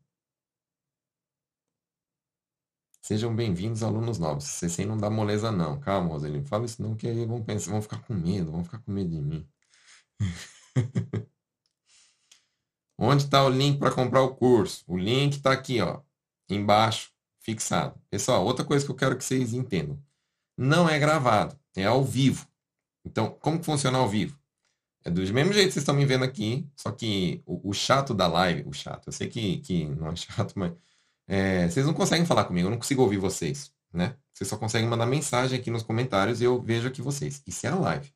[3.06, 4.42] Sejam bem-vindos, alunos novos.
[4.42, 5.78] CC não dá moleza, não.
[5.78, 6.44] Calma, Roselino.
[6.44, 9.10] Fala isso não, que aí vão pensar, vão ficar com medo, vão ficar com medo
[9.10, 9.48] de mim.
[12.98, 14.82] Onde está o link para comprar o curso?
[14.88, 16.00] O link está aqui, ó,
[16.50, 17.94] embaixo, fixado.
[18.10, 20.02] Pessoal, outra coisa que eu quero que vocês entendam.
[20.58, 22.44] Não é gravado, é ao vivo.
[23.04, 24.36] Então, como que funciona ao vivo?
[25.04, 28.12] É do mesmo jeito que vocês estão me vendo aqui, só que o, o chato
[28.12, 30.72] da live, o chato, eu sei que, que não é chato, mas
[31.26, 34.16] é, vocês não conseguem falar comigo, eu não consigo ouvir vocês, né?
[34.32, 37.42] Vocês só conseguem mandar mensagem aqui nos comentários e eu vejo aqui vocês.
[37.46, 38.12] Isso é a live.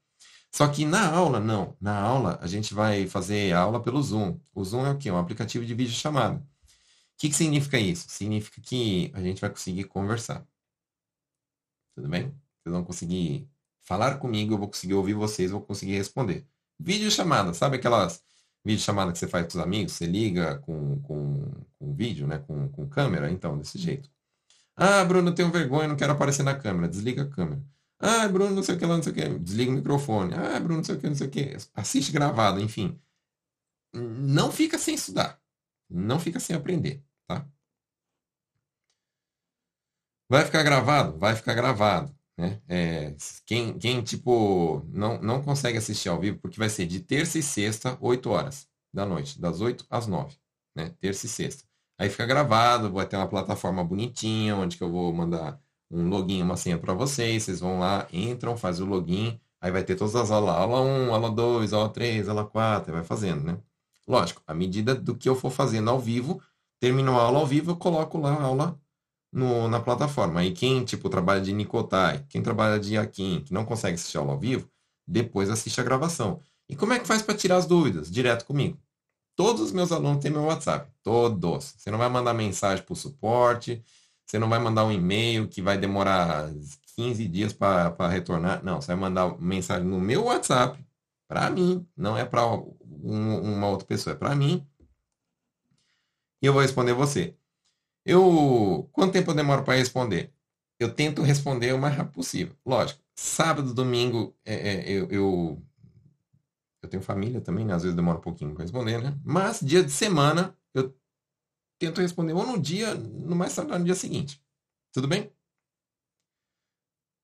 [0.52, 1.76] Só que na aula, não.
[1.80, 4.38] Na aula, a gente vai fazer aula pelo Zoom.
[4.54, 5.10] O Zoom é o quê?
[5.10, 6.36] Um aplicativo de vídeo chamada.
[6.36, 6.42] O
[7.18, 8.06] que, que significa isso?
[8.08, 10.46] Significa que a gente vai conseguir conversar.
[11.94, 12.28] Tudo bem?
[12.62, 13.48] Vocês vão conseguir
[13.82, 16.46] falar comigo, eu vou conseguir ouvir vocês, vou conseguir responder.
[16.78, 18.22] Vídeo chamada, sabe aquelas
[18.64, 19.92] vídeo chamada que você faz com os amigos?
[19.92, 22.38] Você liga com, com, com vídeo, né?
[22.38, 23.30] Com, com câmera?
[23.30, 24.10] Então, desse jeito.
[24.76, 26.88] Ah, Bruno, eu tenho vergonha, não quero aparecer na câmera.
[26.88, 27.62] Desliga a câmera.
[27.98, 29.38] Ah, Bruno, não sei o que lá, não sei o que.
[29.40, 30.34] Desliga o microfone.
[30.34, 31.56] Ah, Bruno, não sei o que, não sei o que.
[31.74, 32.98] Assiste gravado, enfim.
[33.92, 35.40] Não fica sem estudar.
[35.88, 37.46] Não fica sem aprender, tá?
[40.30, 41.18] Vai ficar gravado?
[41.18, 42.14] Vai ficar gravado.
[42.40, 42.58] Né?
[42.66, 43.14] É,
[43.44, 47.42] quem, quem, tipo, não, não consegue assistir ao vivo, porque vai ser de terça e
[47.42, 50.34] sexta, 8 horas da noite, das 8 às 9,
[50.74, 50.94] né?
[50.98, 51.64] Terça e sexta.
[51.98, 55.60] Aí fica gravado, vai ter uma plataforma bonitinha, onde que eu vou mandar
[55.90, 59.84] um login, uma senha para vocês, vocês vão lá, entram, faz o login, aí vai
[59.84, 63.58] ter todas as aulas, aula 1, aula 2, aula 3, aula 4, vai fazendo, né?
[64.08, 66.40] Lógico, à medida do que eu for fazendo ao vivo,
[66.80, 68.79] terminou a aula ao vivo, eu coloco lá a aula
[69.32, 70.40] no, na plataforma.
[70.40, 74.32] Aí quem, tipo, trabalha de Nicotai, quem trabalha de Yakin, que não consegue assistir aula
[74.32, 74.68] ao vivo,
[75.06, 76.40] depois assiste a gravação.
[76.68, 78.10] E como é que faz para tirar as dúvidas?
[78.10, 78.78] Direto comigo.
[79.36, 80.90] Todos os meus alunos têm meu WhatsApp.
[81.02, 81.74] Todos.
[81.76, 83.82] Você não vai mandar mensagem para o suporte,
[84.26, 86.50] você não vai mandar um e-mail que vai demorar
[86.94, 88.62] 15 dias para retornar.
[88.64, 90.78] Não, você vai mandar mensagem no meu WhatsApp,
[91.26, 94.66] para mim, não é para um, uma outra pessoa, é para mim.
[96.42, 97.36] E eu vou responder você.
[98.04, 100.32] Eu, quanto tempo eu demoro para responder?
[100.78, 102.56] Eu tento responder o mais rápido possível.
[102.64, 105.62] Lógico, sábado, domingo, é, é, eu, eu,
[106.82, 107.74] eu, tenho família também, né?
[107.74, 109.18] às vezes demora um pouquinho para responder, né?
[109.24, 110.94] Mas dia de semana eu
[111.78, 114.42] tento responder ou no dia, no mais tarde no dia seguinte.
[114.92, 115.32] Tudo bem?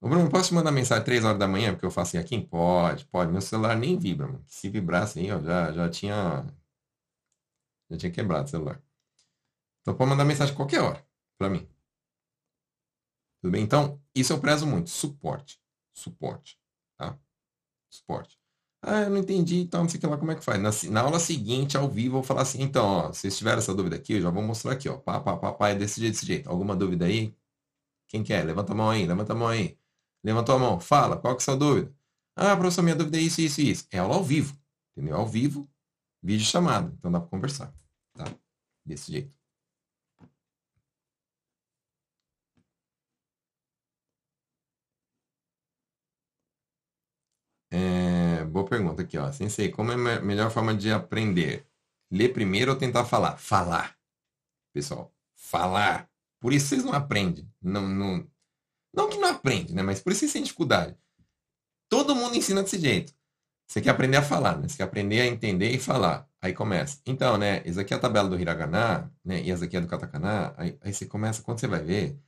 [0.00, 2.40] Ô Bruno, posso te mandar mensagem três horas da manhã, porque eu faço aqui?
[2.40, 3.32] Pode, pode.
[3.32, 4.44] Meu celular nem vibra, mano.
[4.46, 6.46] Se vibrasse aí, ó, já, já tinha.
[7.90, 8.80] Já tinha quebrado o celular.
[9.86, 11.06] Então pode mandar mensagem qualquer hora
[11.38, 11.64] para mim.
[13.40, 13.62] Tudo bem?
[13.62, 14.90] Então, isso eu prezo muito.
[14.90, 15.60] Suporte.
[15.94, 16.58] Suporte.
[16.98, 17.16] Tá?
[17.88, 18.36] Suporte.
[18.82, 20.60] Ah, eu não entendi, então não sei que lá como é que faz.
[20.60, 23.74] Na, na aula seguinte, ao vivo, eu vou falar assim, então, ó, se tiver essa
[23.74, 24.98] dúvida aqui, eu já vou mostrar aqui, ó.
[24.98, 26.50] Pá, pá, pá, pá, é desse jeito, desse jeito.
[26.50, 27.32] Alguma dúvida aí?
[28.08, 28.44] Quem quer?
[28.44, 29.78] Levanta a mão aí, levanta a mão aí.
[30.24, 31.94] Levantou a mão, fala, qual que é a sua dúvida?
[32.36, 33.86] Ah, professor, minha dúvida é isso, isso e isso.
[33.92, 34.58] É aula ao vivo,
[34.96, 35.16] entendeu?
[35.16, 35.70] Ao vivo,
[36.22, 37.74] vídeo chamado, então dá para conversar,
[38.14, 38.24] tá?
[38.86, 39.36] Desse jeito.
[47.70, 49.30] É, boa pergunta aqui, ó.
[49.32, 51.66] Sensei, como é a melhor forma de aprender?
[52.10, 53.36] Ler primeiro ou tentar falar?
[53.36, 53.96] Falar.
[54.72, 56.08] Pessoal, falar.
[56.40, 57.50] Por isso vocês não aprendem.
[57.60, 58.26] Não, não,
[58.94, 59.82] não que não aprende, né?
[59.82, 60.96] Mas por isso vocês têm dificuldade.
[61.88, 63.12] Todo mundo ensina desse jeito.
[63.66, 64.68] Você quer aprender a falar, né?
[64.68, 66.28] Você quer aprender a entender e falar.
[66.40, 67.00] Aí começa.
[67.06, 67.62] Então, né?
[67.66, 69.42] Essa aqui é a tabela do hiragana, né?
[69.42, 70.54] E essa aqui é do katakana.
[70.56, 72.18] Aí, aí você começa, quando você vai ver,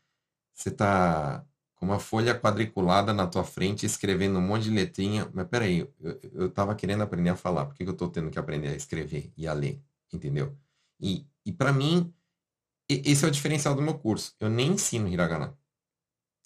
[0.54, 1.44] você tá
[1.78, 5.30] com uma folha quadriculada na tua frente, escrevendo um monte de letrinha.
[5.32, 7.66] Mas peraí, eu, eu tava querendo aprender a falar.
[7.66, 9.80] Por que, que eu tô tendo que aprender a escrever e a ler?
[10.12, 10.56] Entendeu?
[11.00, 12.12] E, e para mim,
[12.88, 14.34] esse é o diferencial do meu curso.
[14.40, 15.56] Eu nem ensino hiragana.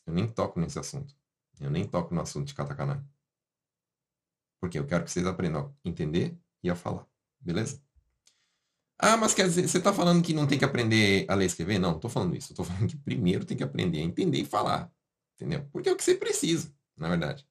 [0.07, 1.17] Eu nem toco nesse assunto.
[1.59, 3.03] Eu nem toco no assunto de katakana.
[4.61, 7.07] Porque eu quero que vocês aprendam a entender e a falar.
[7.41, 7.81] Beleza?
[8.99, 11.47] Ah, mas quer dizer, você está falando que não tem que aprender a ler e
[11.47, 11.79] escrever?
[11.79, 12.53] Não, não estou falando isso.
[12.53, 14.93] Estou falando que primeiro tem que aprender a entender e falar.
[15.43, 15.67] Entendeu?
[15.73, 17.45] Porque é o que você precisa, na verdade.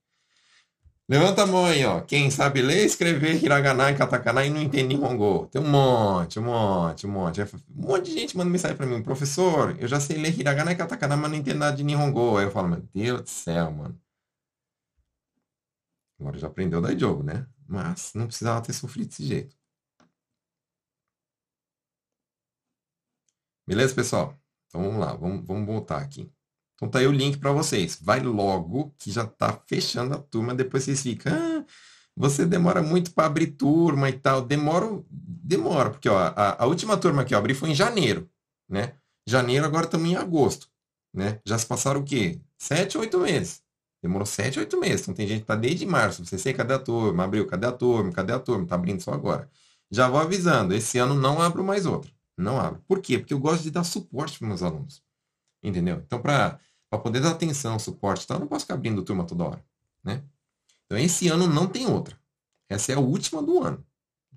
[1.10, 2.00] Levanta a mão aí, ó.
[2.00, 5.48] Quem sabe ler, escrever hiragana e katakana e não entende Nihongo.
[5.48, 7.42] Tem um monte, um monte, um monte.
[7.42, 9.04] Um monte de gente manda mensagem para mim.
[9.04, 12.38] Professor, eu já sei ler hiragana e katakana, mas não entendo nada de Nihongo.
[12.38, 14.00] Aí eu falo, meu Deus do céu, mano.
[16.18, 17.46] Agora já aprendeu da jogo, né?
[17.68, 19.54] Mas não precisava ter sofrido desse jeito.
[23.68, 24.40] Beleza, pessoal?
[24.68, 26.32] Então vamos lá, vamos, vamos voltar aqui.
[26.82, 28.00] Então tá aí o link para vocês.
[28.02, 30.56] Vai logo, que já tá fechando a turma.
[30.56, 31.64] Depois vocês ficam, ah,
[32.16, 34.42] você demora muito para abrir turma e tal.
[34.42, 38.28] Demora, demora, porque ó, a, a, última turma que eu abri foi em janeiro,
[38.68, 38.96] né?
[39.28, 40.68] Janeiro, agora estamos em agosto,
[41.14, 41.40] né?
[41.46, 42.42] Já se passaram o quê?
[42.58, 43.62] Sete, oito meses.
[44.02, 45.02] Demorou sete, oito meses.
[45.02, 46.26] Então tem gente que tá desde março.
[46.26, 47.26] Você sei cadê a turma?
[47.26, 48.12] Abriu, cadê a turma?
[48.12, 48.66] Cadê a turma?
[48.66, 49.48] Tá abrindo só agora.
[49.92, 52.12] Já vou avisando, esse ano não abro mais outra.
[52.36, 52.82] Não abro.
[52.88, 53.20] Por quê?
[53.20, 55.04] Porque eu gosto de dar suporte para meus alunos.
[55.64, 56.02] Entendeu?
[56.04, 56.60] Então, para
[57.00, 59.66] poder dar atenção, suporte, então, eu não posso ficar abrindo turma toda hora.
[60.04, 60.24] Né?
[60.86, 62.20] Então, esse ano não tem outra.
[62.70, 63.86] Essa é a última do ano.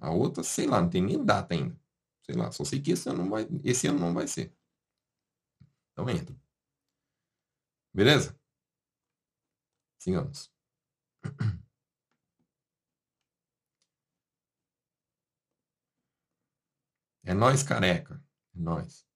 [0.01, 1.77] A outra, sei lá, não tem nem data ainda.
[2.25, 4.53] Sei lá, só sei que esse ano não vai, esse ano não vai ser.
[5.93, 6.35] Então entra.
[7.93, 8.39] Beleza?
[9.99, 10.51] Sigamos.
[17.27, 18.23] É nós careca.
[18.55, 19.07] É nós.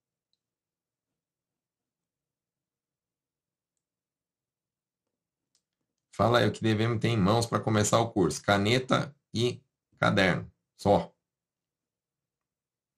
[6.19, 8.43] Fala aí o que devemos ter em mãos para começar o curso.
[8.43, 9.63] Caneta e
[9.97, 10.51] caderno.
[10.75, 11.15] Só.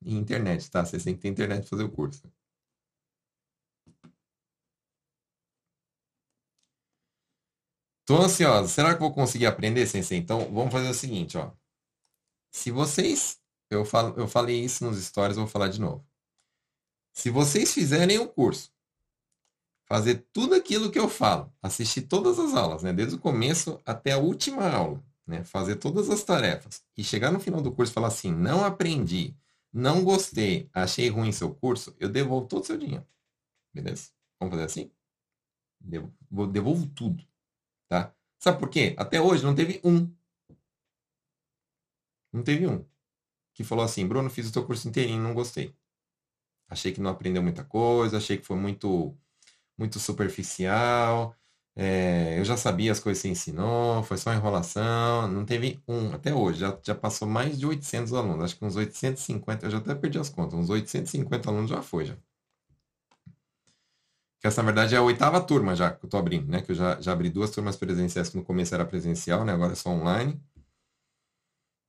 [0.04, 0.84] E internet, tá?
[0.84, 2.24] Você tem que ter internet para fazer o curso.
[8.08, 8.68] Tô ansiosa.
[8.68, 10.18] Será que vou conseguir aprender, sensei?
[10.18, 11.54] Então, vamos fazer o seguinte, ó.
[12.52, 13.40] Se vocês...
[13.70, 16.04] Eu, falo, eu falei isso nos stories, vou falar de novo.
[17.14, 18.74] Se vocês fizerem o curso,
[19.92, 22.94] fazer tudo aquilo que eu falo, assistir todas as aulas, né?
[22.94, 25.44] Desde o começo até a última aula, né?
[25.44, 29.36] Fazer todas as tarefas e chegar no final do curso e falar assim, não aprendi,
[29.74, 33.06] não gostei, achei ruim seu curso, eu devolvo todo o seu dinheiro.
[33.74, 34.12] Beleza?
[34.39, 34.92] Vamos fazer assim?
[35.78, 37.28] Devolvo, devolvo tudo.
[37.89, 38.16] Tá?
[38.39, 38.96] Sabe por quê?
[38.98, 40.10] Até hoje não teve um.
[42.32, 42.86] Não teve um.
[43.54, 45.76] Que falou assim, Bruno, fiz o teu curso inteirinho, não gostei.
[46.70, 49.14] Achei que não aprendeu muita coisa, achei que foi muito,
[49.78, 51.36] muito superficial.
[51.76, 55.28] É, eu já sabia as coisas que você ensinou, foi só enrolação.
[55.28, 56.60] Não teve um até hoje.
[56.60, 58.46] Já, já passou mais de 800 alunos.
[58.46, 60.60] Acho que uns 850, eu já até perdi as contas.
[60.60, 62.16] Uns 850 alunos já foi já
[64.42, 66.62] que essa, na verdade, é a oitava turma já que eu estou abrindo, né?
[66.62, 69.54] Que eu já, já abri duas turmas presenciais, que no começo era presencial, né?
[69.54, 70.42] Agora é só online.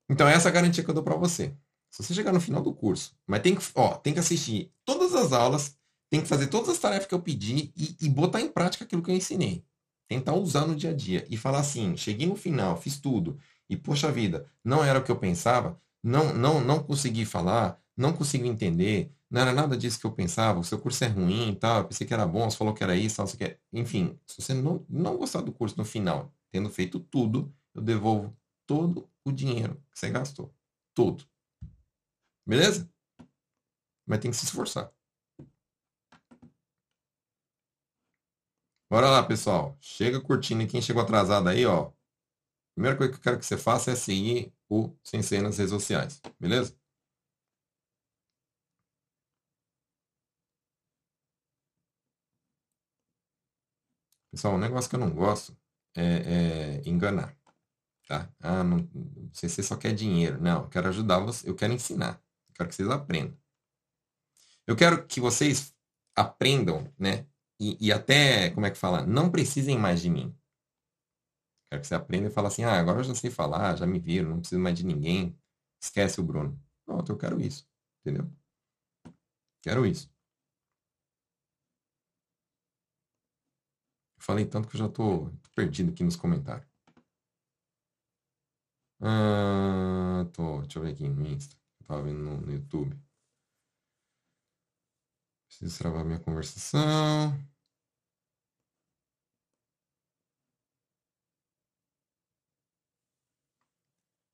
[0.09, 1.57] Então, essa é a garantia que eu dou para você.
[1.91, 5.15] Se você chegar no final do curso, mas tem que, ó, tem que assistir todas
[5.15, 5.79] as aulas,
[6.13, 9.03] tem que fazer todas as tarefas que eu pedi e, e botar em prática aquilo
[9.03, 9.65] que eu ensinei.
[10.07, 13.79] Tentar usar no dia a dia e falar assim, cheguei no final, fiz tudo, e
[13.79, 18.45] poxa vida, não era o que eu pensava, não, não, não consegui falar, não consigo
[18.45, 21.85] entender, não era nada disso que eu pensava, o seu curso é ruim tal, eu
[21.87, 23.59] pensei que era bom, você falou que era isso, você quer...
[23.73, 28.37] enfim, se você não, não gostar do curso no final, tendo feito tudo, eu devolvo
[28.67, 30.55] todo o dinheiro que você gastou.
[30.95, 31.25] Todo.
[32.47, 32.87] Beleza?
[34.07, 34.93] Mas tem que se esforçar.
[38.93, 39.75] Bora lá, pessoal.
[39.81, 40.63] Chega curtindo.
[40.63, 41.91] E quem chegou atrasado aí, ó.
[42.75, 46.21] Primeira coisa que eu quero que você faça é seguir o Sensei nas redes sociais.
[46.39, 46.77] Beleza?
[54.31, 55.57] Pessoal, um negócio que eu não gosto
[55.97, 57.35] é, é enganar.
[58.07, 58.31] Tá?
[58.41, 58.87] Ah, não,
[59.33, 60.41] você só quer dinheiro.
[60.41, 62.23] Não, eu quero ajudar você, eu quero ensinar.
[62.51, 63.39] Eu quero que vocês aprendam.
[64.67, 65.75] Eu quero que vocês
[66.15, 67.27] aprendam, né?
[67.63, 69.07] E, e até, como é que fala?
[69.07, 70.37] Não precisem mais de mim.
[71.71, 74.01] Quero que você aprenda e fale assim, ah, agora eu já sei falar, já me
[74.01, 75.39] viram, não preciso mais de ninguém.
[75.81, 76.61] Esquece o Bruno.
[76.85, 77.65] Pronto, eu quero isso.
[78.01, 78.29] Entendeu?
[79.63, 80.11] Quero isso.
[84.19, 86.67] Falei tanto que eu já tô, tô perdido aqui nos comentários.
[89.01, 91.57] Ah, tô, deixa eu ver aqui no Insta.
[91.81, 92.97] Eu tava vendo no, no YouTube.
[95.47, 97.52] Preciso travar minha conversação.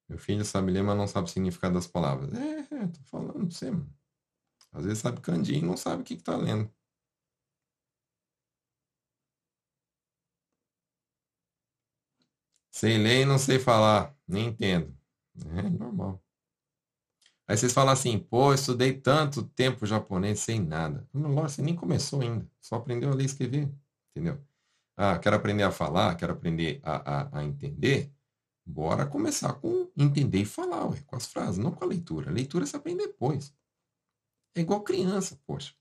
[0.09, 2.33] Meu filho sabe ler, mas não sabe o significado das palavras.
[2.33, 3.93] É, é tô falando pra você, mano.
[4.73, 6.71] Às vezes sabe candinho e não sabe o que, que tá lendo.
[12.71, 14.17] Sei ler e não sei falar.
[14.27, 14.97] Nem entendo.
[15.57, 16.23] É normal.
[17.47, 21.09] Aí vocês falam assim, pô, estudei tanto tempo japonês sem nada.
[21.15, 22.47] Lógico, você nem começou ainda.
[22.61, 23.73] Só aprendeu a ler e escrever.
[24.11, 24.39] Entendeu?
[24.97, 28.13] Ah, quero aprender a falar, quero aprender a, a, a entender.
[28.71, 32.29] Bora começar com entender e falar, ué, com as frases, não com a leitura.
[32.29, 33.55] A leitura você aprende depois.
[34.55, 35.73] É igual criança, poxa.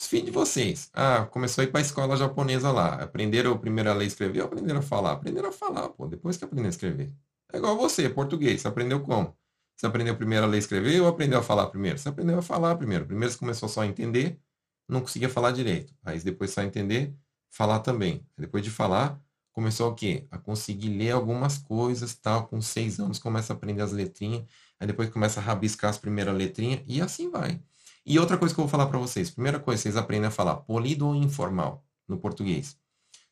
[0.00, 2.94] Os filhos de vocês, ah, começou a ir para a escola japonesa lá.
[2.94, 5.12] Aprenderam primeiro a ler e escrever ou aprenderam a falar?
[5.12, 7.12] Aprenderam a falar, pô, depois que aprenderam a escrever.
[7.52, 8.62] É igual você, português.
[8.62, 9.36] Você aprendeu como?
[9.76, 11.98] Você aprendeu primeiro a ler escrever ou aprendeu a falar primeiro?
[11.98, 13.04] Você aprendeu a falar primeiro.
[13.04, 14.40] Primeiro você começou só a entender,
[14.88, 15.94] não conseguia falar direito.
[16.02, 17.14] Aí depois só a entender,
[17.50, 18.26] falar também.
[18.38, 19.20] Depois de falar,
[19.52, 20.26] começou o quê?
[20.30, 22.46] A conseguir ler algumas coisas, tal.
[22.46, 24.44] Com seis anos começa a aprender as letrinhas.
[24.78, 27.60] Aí depois começa a rabiscar as primeiras letrinhas e assim vai.
[28.04, 29.30] E outra coisa que eu vou falar para vocês.
[29.30, 32.78] Primeira coisa, vocês aprendem a falar polido ou informal no português.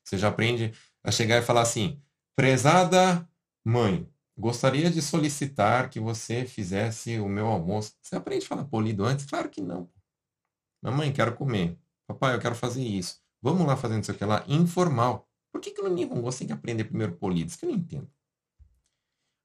[0.04, 2.00] Você já aprende a chegar e falar assim:
[2.36, 3.28] prezada
[3.64, 7.94] mãe, gostaria de solicitar que você fizesse o meu almoço.
[8.00, 9.26] Você aprende a falar polido antes?
[9.26, 9.88] Claro que não.
[10.82, 11.76] Mamãe, quero comer.
[12.06, 13.20] Papai, eu quero fazer isso.
[13.42, 14.44] Vamos lá fazendo isso aqui lá.
[14.48, 15.27] Informal.
[15.52, 17.48] Por que, que no Nihongo você tem que aprender primeiro polido?
[17.48, 18.10] Isso que eu não entendo.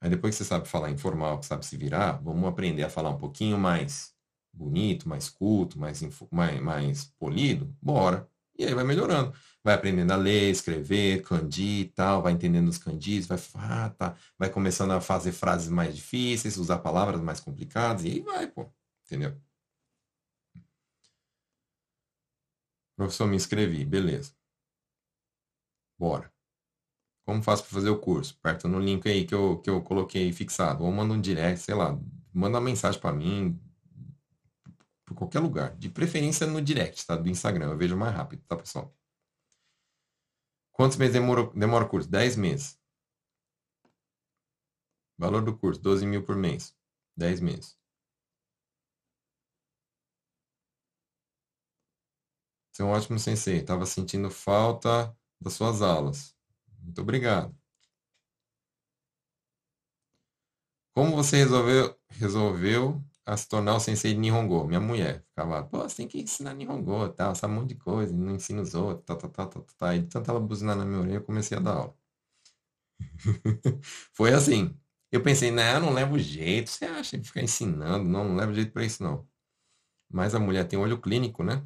[0.02, 3.10] Aí depois que você sabe falar informal, que sabe se virar, vamos aprender a falar
[3.10, 4.14] um pouquinho mais
[4.52, 6.02] bonito, mais culto, mais,
[6.32, 7.76] mais, mais polido?
[7.82, 8.30] Bora.
[8.58, 9.34] E aí vai melhorando.
[9.64, 14.16] Vai aprendendo a ler, escrever, kanji e tal, vai entendendo os kanjis, vai, ah, tá,
[14.38, 18.70] vai começando a fazer frases mais difíceis, usar palavras mais complicadas, e aí vai, pô.
[19.06, 19.36] Entendeu?
[22.96, 24.34] Professor, me inscrevi, beleza.
[25.98, 26.34] Bora.
[27.26, 28.36] Como faço para fazer o curso?
[28.40, 30.84] Aperta no link aí que eu, que eu coloquei fixado.
[30.84, 31.98] Ou manda um direct, sei lá.
[32.34, 33.60] Manda uma mensagem para mim.
[35.06, 35.76] Por qualquer lugar.
[35.78, 37.16] De preferência no direct, tá?
[37.16, 37.72] Do Instagram.
[37.72, 38.94] Eu vejo mais rápido, tá, pessoal?
[40.74, 42.10] Quantos meses demora, demora o curso?
[42.10, 42.80] 10 meses.
[45.18, 46.76] Valor do curso, 12 mil por mês.
[47.16, 47.78] 10 meses.
[52.72, 53.60] Você é um ótimo sensei.
[53.60, 56.36] Estava sentindo falta das suas aulas.
[56.82, 57.56] Muito obrigado.
[60.94, 64.66] Como você resolveu, resolveu a se tornar o sensei de Nihongo?
[64.68, 68.14] Minha mulher ficava, pô, você tem que ensinar Nihongo, tal, sabe um monte de coisa,
[68.16, 69.94] não ensina os outros, tal, tal, tal, tal, tal.
[69.96, 71.96] E de tanto ela buzinar na minha orelha, eu comecei a dar aula.
[74.14, 74.76] Foi assim.
[75.12, 76.70] Eu pensei, não, não levo jeito.
[76.72, 78.08] Você acha de ficar ensinando?
[78.10, 79.28] Não, não levo jeito para isso, não.
[80.10, 81.64] Mas a mulher tem olho clínico, né?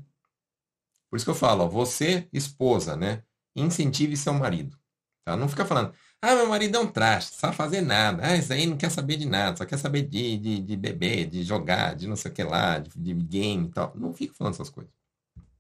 [1.10, 3.24] Por isso que eu falo, ó, você, esposa, né?
[3.58, 4.78] Incentive seu marido.
[5.26, 5.36] Tá?
[5.36, 8.26] Não fica falando, ah, meu marido é um traste, sabe fazer nada.
[8.26, 11.28] Ah, isso aí não quer saber de nada, só quer saber de, de, de beber,
[11.30, 13.96] de jogar, de não sei o que lá, de, de game e tal.
[13.96, 14.94] Não fica falando essas coisas.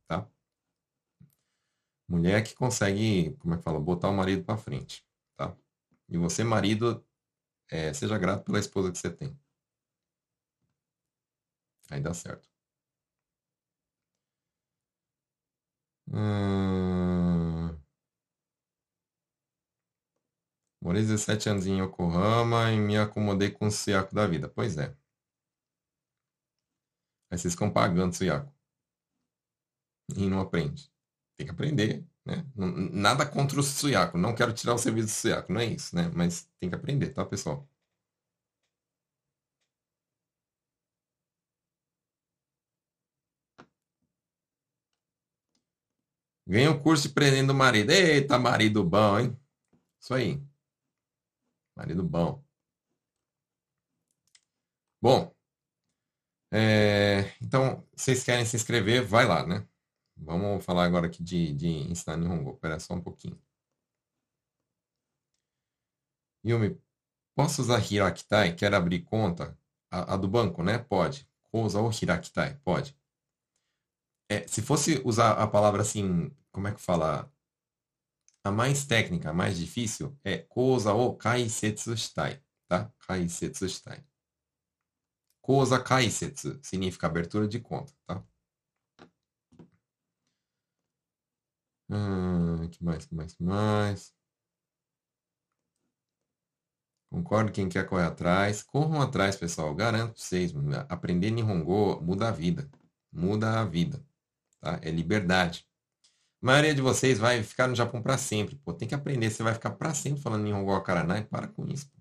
[0.08, 0.28] Tá?
[2.08, 5.06] Mulher que consegue, como é que fala, botar o marido para frente.
[5.36, 5.56] Tá?
[6.10, 7.06] E você, marido,
[7.70, 9.38] é, seja grato pela esposa que você tem.
[11.89, 12.48] Aí dá certo.
[16.12, 16.97] Hum...
[20.88, 24.48] Morei 17 anos em Yokohama e me acomodei com o Suyaku da vida.
[24.48, 24.96] Pois é.
[27.30, 28.50] Aí vocês ficam pagando Suyaku.
[30.16, 30.90] E não aprende.
[31.36, 32.46] Tem que aprender, né?
[32.56, 34.18] Nada contra o Suyaku.
[34.18, 36.10] Não quero tirar o serviço do Suyaku, não é isso, né?
[36.16, 37.68] Mas tem que aprender, tá, pessoal?
[46.48, 47.92] Ganha um curso de prendendo o marido.
[47.92, 49.38] Eita, marido bom, hein?
[50.00, 50.42] Isso aí.
[51.78, 52.44] Marido bom.
[55.02, 55.34] Bom,
[56.52, 59.68] é, então, vocês querem se inscrever, vai lá, né?
[60.18, 62.54] Vamos falar agora aqui de, de ensinar Nihongo.
[62.54, 63.40] Espera só um pouquinho.
[66.46, 66.80] Yumi,
[67.36, 68.56] posso usar Hirakitai?
[68.56, 69.58] Quero abrir conta?
[69.92, 70.78] A, a do banco, né?
[70.80, 71.30] Pode.
[71.52, 72.56] Ou usar o Hirakitai?
[72.64, 72.98] Pode.
[74.30, 77.32] É, se fosse usar a palavra assim, como é que fala?
[78.48, 82.89] A mais técnica, a mais difícil, é Koza o Kaisetsu shitai, tá?
[83.06, 84.06] Kaisetsu shitai.
[85.41, 88.24] Koza Kaisetsu significa abertura de conta, tá?
[91.89, 94.14] Hum, que mais, que mais, que mais?
[97.10, 98.64] Concordo, quem quer correr atrás.
[98.64, 99.76] Corram atrás, pessoal.
[99.76, 100.54] Garanto pra vocês.
[100.88, 102.70] Aprender Nihongo muda a vida.
[103.12, 104.02] Muda a vida.
[104.62, 104.80] Tá?
[104.82, 105.68] É liberdade.
[106.42, 108.56] A maioria de vocês vai ficar no Japão para sempre.
[108.58, 109.30] Pô, tem que aprender.
[109.30, 111.24] Você vai ficar para sempre falando Nihongo Akaranai.
[111.26, 111.88] Para com isso.
[111.92, 111.98] Pô.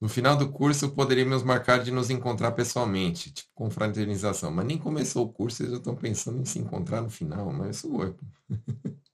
[0.00, 4.50] No final do curso, poderíamos marcar de nos encontrar pessoalmente, tipo confraternização.
[4.50, 7.52] Mas nem começou o curso, vocês já estão pensando em se encontrar no final.
[7.52, 8.14] Mas isso foi.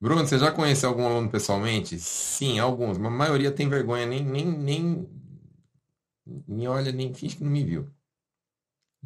[0.00, 1.98] Bruno, você já conheceu algum aluno pessoalmente?
[1.98, 5.08] Sim, alguns, mas a maioria tem vergonha, nem, nem, nem
[6.26, 7.90] me olha, nem finge que não me viu.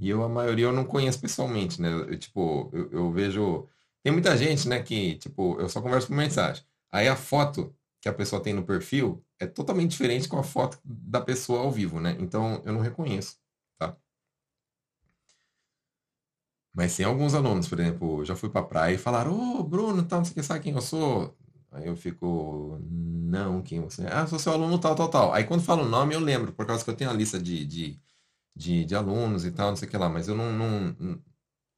[0.01, 1.91] E eu, a maioria, eu não conheço pessoalmente, né?
[1.93, 3.69] Eu, tipo, eu, eu vejo.
[4.03, 6.65] Tem muita gente, né, que, tipo, eu só converso por mensagem.
[6.93, 10.79] Aí a foto que a pessoa tem no perfil é totalmente diferente com a foto
[10.85, 12.17] da pessoa ao vivo, né?
[12.21, 13.37] Então eu não reconheço,
[13.79, 13.97] tá?
[16.75, 20.21] Mas tem alguns alunos, por exemplo, já fui pra praia e falaram, ô, Bruno, tal,
[20.21, 21.37] não sei o que, sabe quem eu sou?
[21.71, 24.13] Aí eu fico, não, quem você é?
[24.13, 25.33] Ah, sou seu aluno tal, tal, tal.
[25.35, 27.65] Aí quando falo o nome eu lembro, por causa que eu tenho a lista de,
[27.67, 28.01] de,
[28.57, 31.23] de, de alunos e tal, não sei o que lá, mas eu não, não,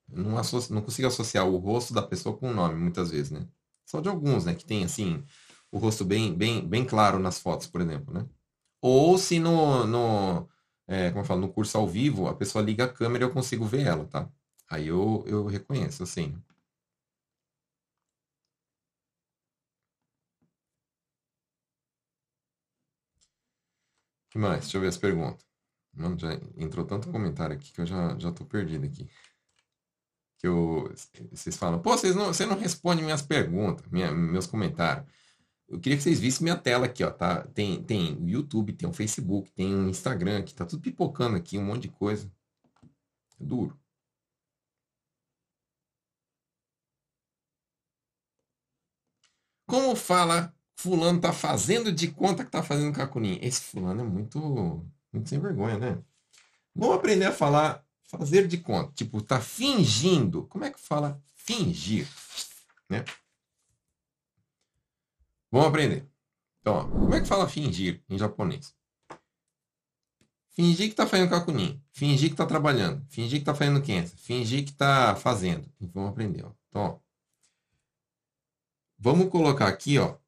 [0.08, 3.46] não, associo, não consigo associar o rosto da pessoa com o nome, muitas vezes, né?
[3.86, 5.24] Só de alguns, né, que tem, assim,
[5.70, 8.26] o rosto bem, bem, bem claro nas fotos, por exemplo, né?
[8.82, 10.48] Ou se no, no
[10.88, 13.32] é, como eu falo, no curso ao vivo, a pessoa liga a câmera e eu
[13.32, 14.28] consigo ver ela, tá?
[14.70, 16.36] Aí eu, eu reconheço, assim.
[24.30, 24.60] Que mais?
[24.62, 25.44] Deixa eu ver as perguntas.
[25.92, 29.08] Mano, já entrou tanto comentário aqui que eu já, já tô perdido aqui.
[30.38, 30.92] Que eu,
[31.30, 35.06] vocês falam, pô, vocês não, você não responde minhas perguntas, minha, meus comentários.
[35.68, 37.46] Eu queria que vocês vissem minha tela aqui, ó, tá?
[37.48, 41.58] Tem, tem o YouTube, tem o Facebook, tem o Instagram aqui, tá tudo pipocando aqui,
[41.58, 42.30] um monte de coisa.
[43.40, 43.78] É duro.
[49.66, 53.38] Como fala fulano tá fazendo de conta que tá fazendo cacunim?
[53.42, 54.38] Esse fulano é muito,
[55.12, 56.02] muito sem vergonha, né?
[56.74, 58.92] Vamos aprender a falar fazer de conta.
[58.92, 60.46] Tipo, tá fingindo.
[60.46, 62.08] Como é que fala fingir?
[62.88, 63.04] Né?
[65.50, 66.08] Vamos aprender.
[66.60, 68.74] Então, ó, como é que fala fingir em japonês?
[70.50, 71.82] Fingir que tá fazendo cacunim.
[71.92, 73.04] Fingir que tá trabalhando.
[73.08, 74.16] Fingir que tá fazendo quença.
[74.16, 75.70] Fingir que tá fazendo.
[75.80, 76.52] Vamos aprender, ó.
[76.68, 77.10] Então, ó.
[79.02, 80.18] Vamos colocar aqui, ó,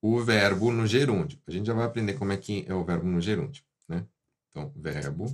[0.00, 1.40] o verbo no gerúndio.
[1.46, 4.06] A gente já vai aprender como é que é o verbo no gerúndio, né?
[4.50, 5.26] Então, verbo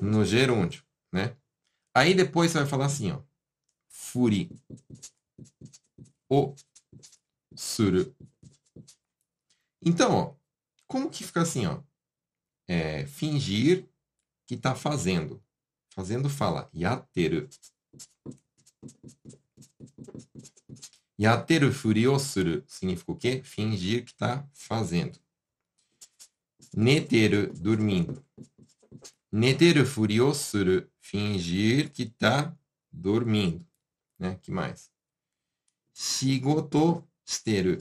[0.00, 1.36] no gerúndio, né?
[1.94, 3.22] Aí depois você vai falar assim, ó.
[3.88, 4.50] Furi
[6.30, 6.54] o
[7.56, 8.14] suru.
[9.84, 10.34] Então, ó,
[10.86, 11.82] como que fica assim, ó?
[12.68, 13.88] É, fingir
[14.46, 15.42] que tá fazendo.
[15.92, 17.48] Fazendo fala yateru.
[21.20, 23.42] Yateru furi o suru significa o quê?
[23.44, 25.20] Fingir que tá fazendo.
[26.74, 28.24] Neteru, dormindo.
[29.30, 32.56] Neteru furi o suru, fingir que tá
[32.90, 33.66] dormindo.
[34.18, 34.36] Né?
[34.36, 34.90] que mais?
[35.92, 37.76] Shigoto shiteru.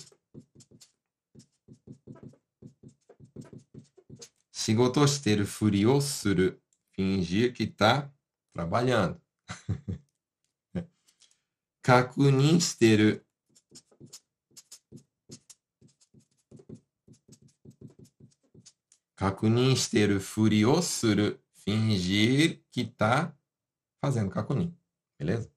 [4.51, 6.61] Shigoto shiteru furi o suru.
[6.91, 8.11] Fingir que está
[8.51, 9.21] trabalhando.
[11.81, 13.28] Kakunin shiteru.
[19.19, 21.37] Kakunin shiteru furi o suru.
[21.51, 23.35] Fingir que está
[24.01, 24.73] fazendo kakunin.
[25.19, 25.51] Beleza?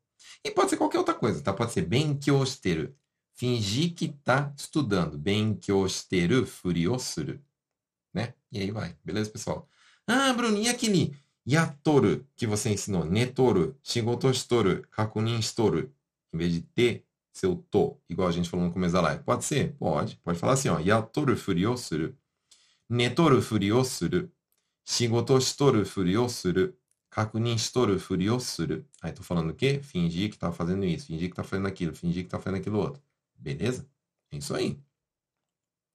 [0.44, 1.52] E pode ser qualquer outra coisa, tá?
[1.52, 2.92] Pode ser benkyoshiteru.
[3.34, 5.16] Fingir que tá estudando.
[5.16, 7.40] Benkyoshiteru furiosuru.
[8.12, 8.34] Né?
[8.50, 8.96] E aí vai.
[9.04, 9.68] Beleza, pessoal?
[10.08, 13.04] Ah, Bruno, e aquele yatoru que você ensinou?
[13.04, 15.88] Netoru, shigoto shitoru, kakunin shitoru.
[16.34, 19.22] Em vez de ter seu to, igual a gente falou no começo da live.
[19.22, 19.72] Pode ser?
[19.74, 20.16] Pode.
[20.16, 20.80] Pode falar assim, ó.
[20.80, 22.18] Yatoru furiosuru.
[22.92, 24.30] Netoru furiosuru.
[24.84, 26.76] Shigoto shitoru furiosuru.
[27.08, 28.84] Kakunin shitoru furi o suru.
[29.00, 29.80] Aí tô falando o quê?
[29.82, 32.78] Fingir que tá fazendo isso, fingir que tá fazendo aquilo, fingir que tá fazendo aquilo
[32.78, 33.02] outro.
[33.34, 33.88] Beleza?
[34.30, 34.78] É isso aí.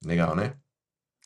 [0.03, 0.57] Legal, né?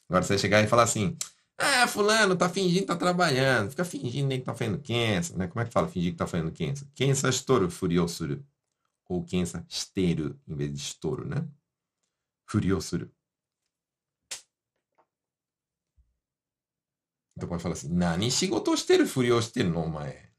[0.10, 1.18] Agora você chegar e falar assim,
[1.58, 5.48] ah, fulano tá fingindo que tá trabalhando, fica fingindo nem que tá fazendo quensa, né?
[5.48, 6.86] Como é que fala fingir que tá fazendo quensa?
[6.94, 8.44] Quensa estouro, furioso.
[9.08, 11.48] Ou quensa esteiro, em vez de estouro, né?
[17.42, 17.48] Furioso.
[17.48, 17.90] Então pode falar assim.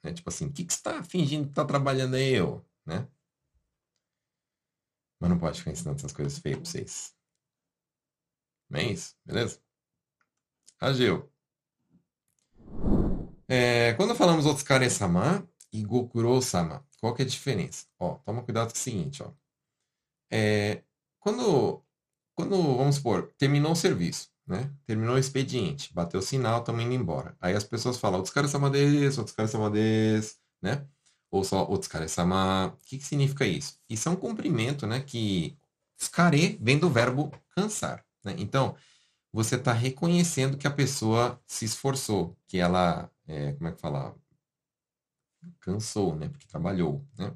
[0.03, 0.13] Né?
[0.13, 2.65] Tipo assim, que, que você tá fingindo que tá trabalhando aí, eu?
[2.87, 3.09] Né?
[5.21, 7.15] Mas não pode ficar ensinando essas coisas feias pra vocês.
[8.69, 9.15] Não é isso?
[9.25, 9.61] Beleza?
[10.81, 11.31] Ageu.
[13.49, 17.87] É, quando falamos Otsukare-sama e Gokuro-sama, qual que é a diferença?
[18.01, 19.33] Ó, toma cuidado com o seguinte, ó.
[20.31, 20.83] É,
[21.21, 21.85] quando,
[22.35, 24.71] quando, vamos supor, terminou o serviço, né?
[24.87, 27.35] Terminou o expediente, bateu o sinal, estamos indo embora.
[27.41, 30.87] Aí as pessoas falam, Otsukare-sama desu, Otsukare-sama desu, né?
[31.31, 32.67] Ou só Otsukare-sama.
[32.67, 33.79] O que, que significa isso?
[33.89, 35.01] Isso é um cumprimento, né?
[35.01, 35.57] Que
[35.99, 38.35] Tsukare vem do verbo cansar, né?
[38.39, 38.77] Então,
[39.33, 44.15] você está reconhecendo que a pessoa se esforçou, que ela, é, como é que fala?
[45.61, 46.29] Cansou, né?
[46.29, 47.35] Porque trabalhou, né?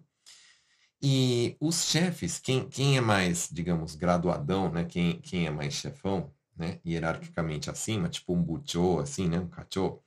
[1.02, 4.84] E os chefes, quem, quem é mais, digamos, graduadão, né?
[4.84, 6.80] Quem, quem é mais chefão, né?
[6.86, 9.38] Hierarquicamente acima, tipo um bucho, assim, né?
[9.38, 10.00] Um kacho.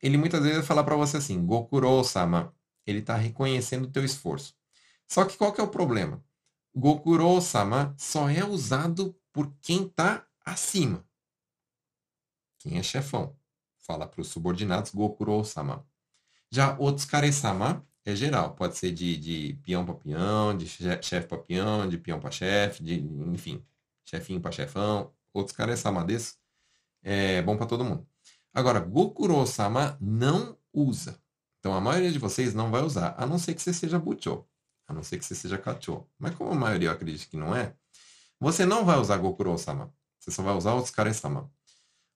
[0.00, 2.54] Ele muitas vezes vai falar para você assim, Gokuro-sama.
[2.86, 4.54] Ele está reconhecendo o teu esforço.
[5.08, 6.22] Só que qual que é o problema?
[6.74, 11.04] Gokuro-sama só é usado por quem está acima.
[12.58, 13.36] Quem é chefão.
[13.78, 15.86] Fala para os subordinados Gokuro-sama.
[16.50, 18.54] Já Otsukare-sama é geral.
[18.54, 22.82] Pode ser de, de peão para peão, de chefe para peão, de peão para chefe,
[22.82, 23.64] de, enfim,
[24.04, 25.12] chefinho para chefão.
[25.34, 26.36] Otsukare-sama desse
[27.02, 28.06] é bom para todo mundo.
[28.54, 31.20] Agora, Gokuro-sama não usa.
[31.58, 34.44] Então, a maioria de vocês não vai usar, a não ser que você seja Bucho,
[34.86, 36.06] a não ser que você seja Kacho.
[36.18, 37.74] Mas como a maioria eu acredito que não é,
[38.38, 39.94] você não vai usar Gokuro-sama.
[40.18, 41.50] Você só vai usar Otsukare-sama.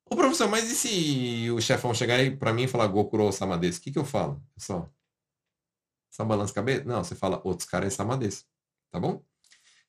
[0.08, 3.58] Ô professor, mas e se o chefão chegar aí pra mim e falar Gokuro Sama
[3.58, 3.80] desse?
[3.80, 4.40] O que, que eu falo?
[4.56, 4.88] Só,
[6.10, 6.84] só balança cabeça?
[6.84, 8.44] Não, você fala Otsukare Sama desse.
[8.92, 9.24] Tá bom?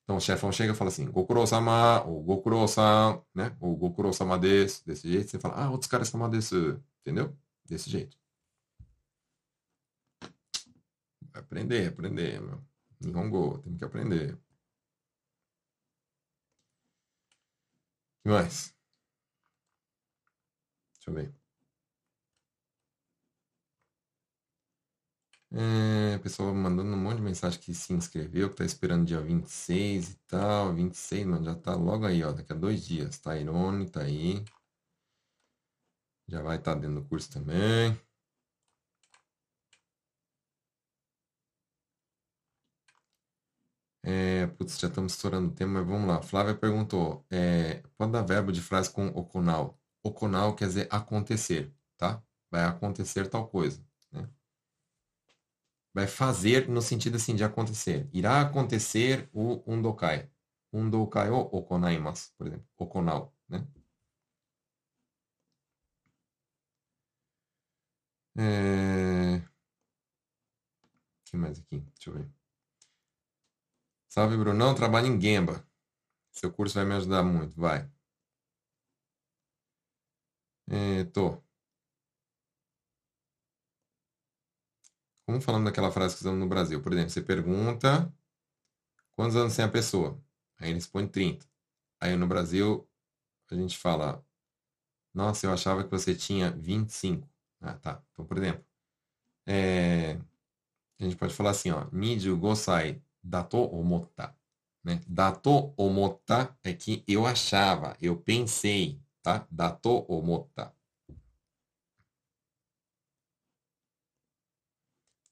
[0.08, 3.54] Então o chefão chega e fala assim, Gokuro Sama, ou Gokuro Sama, né?
[3.60, 5.30] Ou Gokuro Sama desse, jeito.
[5.30, 6.56] Você fala, ah, Otsukare Sama desse.
[7.02, 7.36] Entendeu?
[7.66, 8.16] Desse jeito.
[11.32, 12.60] Aprender, aprender, meu.
[13.00, 14.34] Nihongo, tem que aprender.
[14.34, 14.38] O
[18.22, 18.74] que mais?
[20.94, 21.37] Deixa eu ver.
[25.50, 30.10] É, pessoal mandando um monte de mensagem que se inscreveu, que tá esperando dia 26
[30.10, 30.74] e tal.
[30.74, 32.32] 26, mano, já tá logo aí, ó.
[32.32, 33.18] Daqui a dois dias.
[33.18, 34.44] Tá Irone, tá aí.
[36.28, 37.98] Já vai estar tá dentro do curso também.
[44.02, 46.22] É, putz, já estamos estourando o tema, mas vamos lá.
[46.22, 49.78] Flávia perguntou: é, pode dar verbo de frase com oconal?
[50.02, 52.22] Oconal quer dizer acontecer, tá?
[52.50, 53.87] Vai acontecer tal coisa?
[55.98, 58.08] Vai fazer no sentido assim de acontecer.
[58.12, 60.30] Irá acontecer o undokai.
[60.72, 62.68] Undokai o okonaimasu, por exemplo.
[62.78, 63.66] Okonal, né?
[68.36, 69.42] É...
[71.24, 71.78] Que mais aqui?
[71.80, 72.30] Deixa eu ver.
[74.08, 74.74] Salve, Brunão.
[74.74, 75.66] Trabalho em Gemba.
[76.32, 77.56] Seu curso vai me ajudar muito.
[77.60, 77.90] Vai.
[80.70, 81.42] É, tô.
[85.28, 86.80] Como falando daquela frase que usamos no Brasil.
[86.80, 88.10] Por exemplo, você pergunta
[89.14, 90.18] quantos anos tem a pessoa?
[90.58, 91.46] Aí ele responde 30.
[92.00, 92.88] Aí no Brasil
[93.50, 94.24] a gente fala,
[95.12, 97.28] nossa, eu achava que você tinha 25.
[97.60, 98.02] Ah, tá.
[98.10, 98.64] Então, por exemplo,
[99.46, 100.12] é,
[100.98, 104.34] a gente pode falar assim, ó, 25 sai dato omotta.
[104.82, 105.02] Né?
[105.06, 109.46] Dato omotta é que eu achava, eu pensei tá?
[109.50, 110.74] Dato omota.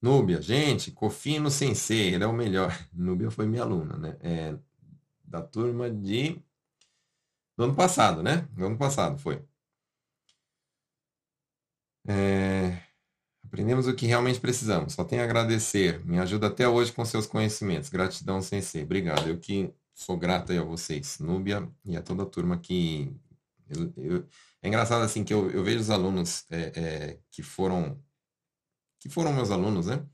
[0.06, 2.72] Núbia, gente, Cofino Sensei, ele é o melhor.
[2.94, 4.16] Núbia foi minha aluna, né?
[4.20, 4.56] É,
[5.24, 6.40] da turma de...
[7.56, 8.46] Do ano passado, né?
[8.52, 9.42] Do ano passado foi.
[12.06, 12.80] É...
[13.42, 14.92] Aprendemos o que realmente precisamos.
[14.92, 16.04] Só tenho a agradecer.
[16.06, 17.88] Me ajuda até hoje com seus conhecimentos.
[17.88, 18.84] Gratidão, Sensei.
[18.84, 19.28] Obrigado.
[19.28, 23.12] Eu que sou grato aí a vocês, Núbia, e a toda a turma que
[23.68, 24.28] eu, eu,
[24.62, 28.00] é engraçado assim que eu, eu vejo os alunos é, é, que foram
[28.98, 30.04] que foram meus alunos, né?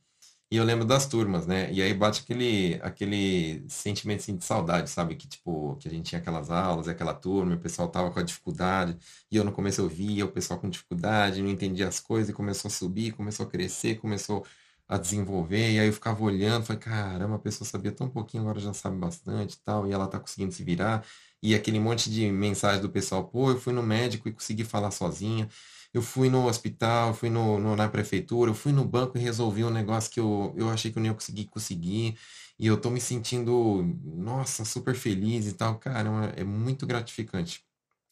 [0.50, 1.72] E eu lembro das turmas, né?
[1.72, 5.16] E aí bate aquele, aquele sentimento assim, de saudade, sabe?
[5.16, 8.22] Que tipo, que a gente tinha aquelas aulas, aquela turma, o pessoal tava com a
[8.22, 8.98] dificuldade,
[9.30, 12.32] e eu no começo eu via o pessoal com dificuldade, não entendia as coisas, e
[12.34, 14.44] começou a subir, começou a crescer, começou
[14.88, 18.60] a desenvolver, e aí eu ficava olhando, falei, caramba, a pessoa sabia tão pouquinho, agora
[18.60, 21.02] já sabe bastante e tal, e ela tá conseguindo se virar.
[21.42, 24.90] e aquele monte de mensagem do pessoal, pô, eu fui no médico e consegui falar
[24.90, 25.48] sozinha,
[25.92, 29.64] eu fui no hospital, fui no, no, na prefeitura, eu fui no banco e resolvi
[29.64, 32.18] um negócio que eu, eu achei que eu não ia conseguir conseguir,
[32.58, 35.78] e eu tô me sentindo, nossa, super feliz e tal.
[35.78, 37.64] Cara, é muito gratificante.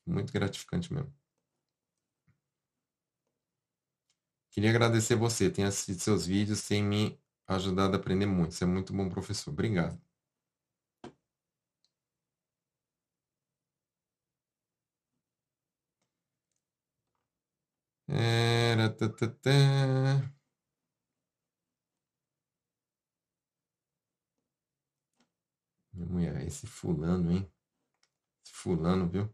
[0.07, 1.13] Muito gratificante mesmo.
[4.53, 7.19] Queria agradecer você, tem assistido seus vídeos, tem me
[7.49, 8.55] ajudado a aprender muito.
[8.55, 9.51] Você é muito bom professor.
[9.51, 10.01] Obrigado.
[18.13, 19.51] Era, tá, tá, tá.
[25.93, 27.49] Minha mulher, esse fulano, hein?
[28.45, 29.33] Esse fulano, viu?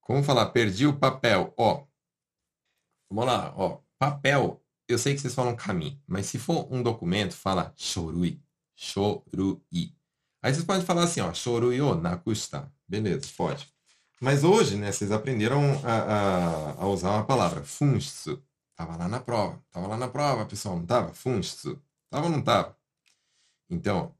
[0.00, 0.46] Como falar?
[0.50, 1.54] Perdi o papel.
[1.56, 1.86] Ó,
[3.10, 3.80] vamos lá, ó.
[3.98, 8.42] Papel, eu sei que vocês falam caminho, mas se for um documento, fala chorui.
[8.74, 9.94] Chorui.
[10.42, 12.72] Aí vocês podem falar assim, ó, chorui o nakusta.
[12.88, 13.77] Beleza, pode.
[14.20, 18.42] Mas hoje, né, vocês aprenderam a, a, a usar uma palavra, funstsu.
[18.74, 19.62] Tava lá na prova.
[19.70, 21.14] Tava lá na prova, pessoal, não tava?
[21.14, 21.80] Funstsu.
[22.10, 22.76] Tava ou não tava?
[23.70, 24.14] Então,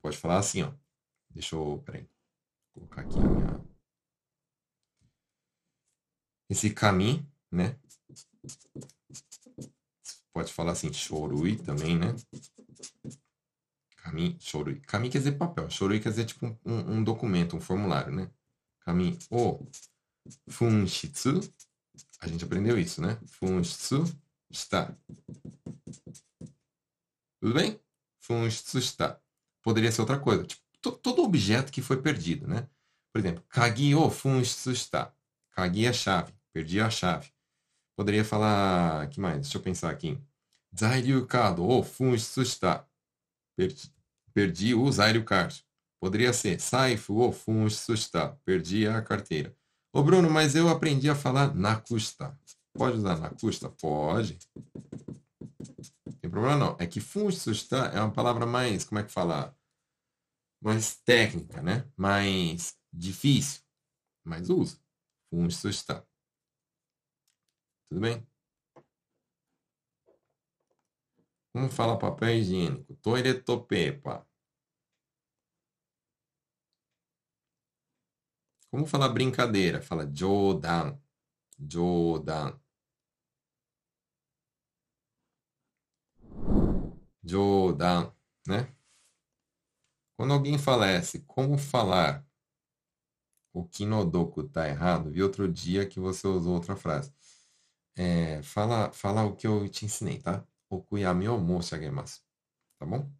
[0.00, 0.72] pode falar assim, ó.
[1.30, 2.06] Deixa eu, peraí,
[2.72, 3.60] colocar aqui a minha...
[6.48, 7.78] Esse caminho, né?
[10.32, 12.14] Pode falar assim, chorui também, né?
[13.96, 14.80] Caminho, chorui.
[14.80, 15.70] Caminho quer dizer papel.
[15.70, 18.30] Chorui quer dizer tipo um, um documento, um formulário, né?
[18.84, 19.64] Caminho o
[20.48, 21.40] funshitsu.
[22.20, 23.18] A gente aprendeu isso, né?
[23.26, 24.04] Funshitsu
[24.50, 24.94] está.
[27.40, 27.80] Tudo bem?
[28.20, 29.20] Funshitsu está.
[29.62, 30.44] Poderia ser outra coisa.
[30.44, 30.62] Tipo,
[30.92, 32.68] todo objeto que foi perdido, né?
[33.12, 35.14] Por exemplo, kagi o funshitsu está.
[35.52, 36.32] Kagi é a chave.
[36.52, 37.30] Perdi a chave.
[37.96, 39.08] Poderia falar...
[39.10, 39.42] que mais?
[39.42, 40.18] Deixa eu pensar aqui.
[40.76, 42.88] Zairyu kado o funshitsu está.
[43.56, 43.92] Perdi,
[44.32, 45.64] perdi o Zairyu card.
[46.02, 48.36] Poderia ser Saifu ou Funsusta.
[48.44, 49.56] Perdi a carteira.
[49.94, 52.36] Ô Bruno, mas eu aprendi a falar Nakusta.
[52.74, 53.70] Pode usar Nakusta?
[53.70, 54.36] Pode.
[56.04, 56.76] Não tem problema não.
[56.80, 59.56] É que Funsusta é uma palavra mais, como é que fala?
[60.60, 61.88] Mais técnica, né?
[61.96, 63.62] Mais difícil.
[64.24, 64.80] Mas usa.
[65.30, 66.04] Funsusta.
[67.88, 68.26] Tudo bem?
[71.52, 72.96] Como fala papel higiênico?
[72.96, 74.26] Toilettopepa.
[78.72, 79.82] Como falar brincadeira?
[79.82, 80.98] Fala Jodan.
[81.58, 82.58] Jodan.
[87.22, 88.12] Jodan,
[88.46, 88.74] né?
[90.16, 92.24] Quando alguém falece, como falar
[93.52, 95.10] o kinodoku tá errado?
[95.10, 97.12] Vi outro dia que você usou outra frase.
[97.96, 100.44] É, fala, fala o que eu te ensinei, tá?
[100.70, 100.82] O
[101.38, 102.22] moshagemasu.
[102.78, 103.10] Tá bom?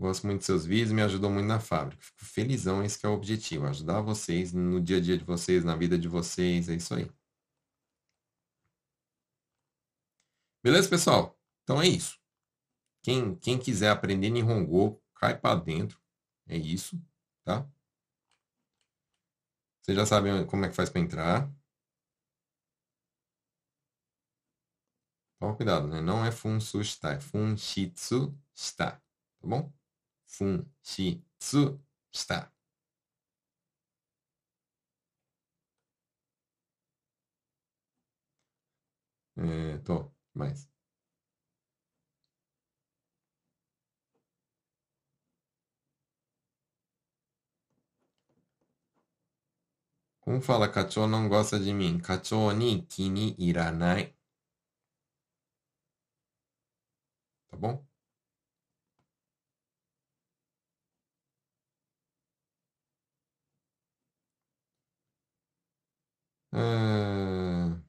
[0.00, 2.02] Gosto muito dos seus vídeos, me ajudou muito na fábrica.
[2.02, 5.76] Fico felizão, esse é o objetivo, ajudar vocês no dia a dia de vocês, na
[5.76, 7.10] vida de vocês, é isso aí.
[10.64, 11.38] Beleza, pessoal?
[11.62, 12.18] Então é isso.
[13.02, 16.00] Quem, quem quiser aprender Nihongo, cai para dentro.
[16.46, 16.98] É isso,
[17.44, 17.68] tá?
[19.82, 21.52] Vocês já sabem como é que faz para entrar.
[25.38, 26.00] Toma cuidado, né?
[26.00, 29.02] Não é funsu está, é funshitsu está, tá
[29.46, 29.70] bom?
[30.30, 31.78] 紛失
[32.12, 32.50] した。
[39.38, 40.70] えっ、ー、と、前です。
[50.20, 54.14] コンファラ課長のゴアサジミン、課長に気に入らない。
[57.50, 57.89] Tá bom?
[66.52, 67.80] Ah,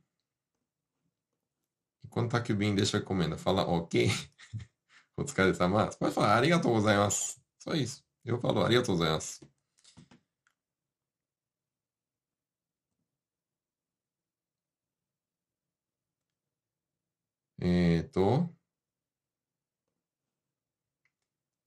[2.09, 4.07] quando tá aqui o Bin deixa a comenda, fala ok.
[5.17, 5.97] Outros caras massa.
[5.97, 7.41] Pode falar arigatou gozaimasu.
[7.59, 8.03] Só isso.
[8.25, 9.41] Eu falo arigatou gozaimasu.
[17.59, 18.25] Eto.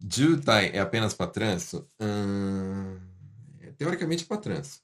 [0.01, 1.89] Jutai é apenas para trânsito?
[2.01, 3.01] Hum,
[3.77, 4.84] teoricamente é para trânsito.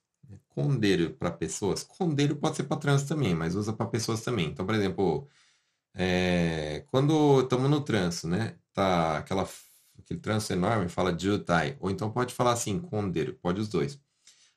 [0.51, 1.83] Condeiro para pessoas.
[1.85, 4.49] Condeiro pode ser para trânsito também, mas usa para pessoas também.
[4.49, 5.29] Então, por exemplo,
[5.95, 8.57] é, quando estamos no trânsito, né?
[8.73, 9.49] Tá aquela,
[9.99, 11.77] aquele trânsito enorme, fala jutai.
[11.81, 13.35] Ou então pode falar assim, condeiro.
[13.43, 14.01] Pode os dois.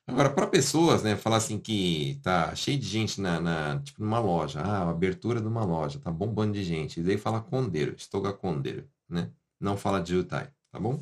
[0.06, 1.16] Agora, para pessoas, né?
[1.16, 4.60] Falar assim que tá cheio de gente na, na, tipo, numa loja.
[4.60, 5.98] Ah, abertura de uma loja.
[6.00, 7.00] Tá bombando de gente.
[7.00, 7.94] E daí fala condeiro.
[7.96, 8.88] Estou a condeiro.
[9.08, 9.30] né?
[9.60, 11.00] Não fala Jutai, tá bom?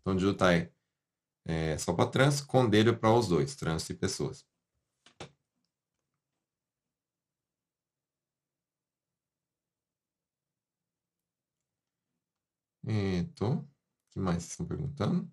[0.00, 0.70] Então, Jutai
[1.46, 4.44] é só para trans, Condelho para os dois, trânsito e pessoas.
[12.84, 13.68] Então, o
[14.12, 15.30] que mais vocês estão perguntando?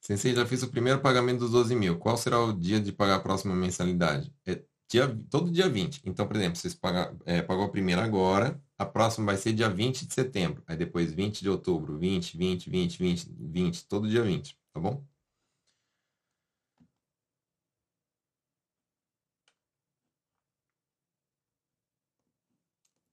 [0.00, 1.98] Sensei, já fiz o primeiro pagamento dos 12 mil.
[1.98, 4.34] Qual será o dia de pagar a próxima mensalidade?
[4.46, 6.00] É dia, todo dia 20.
[6.04, 9.68] Então, por exemplo, vocês pagar, é, pagou a primeira agora, a próxima vai ser dia
[9.68, 10.62] 20 de setembro.
[10.66, 15.04] Aí depois 20 de outubro, 20, 20, 20, 20, 20, todo dia 20, tá bom?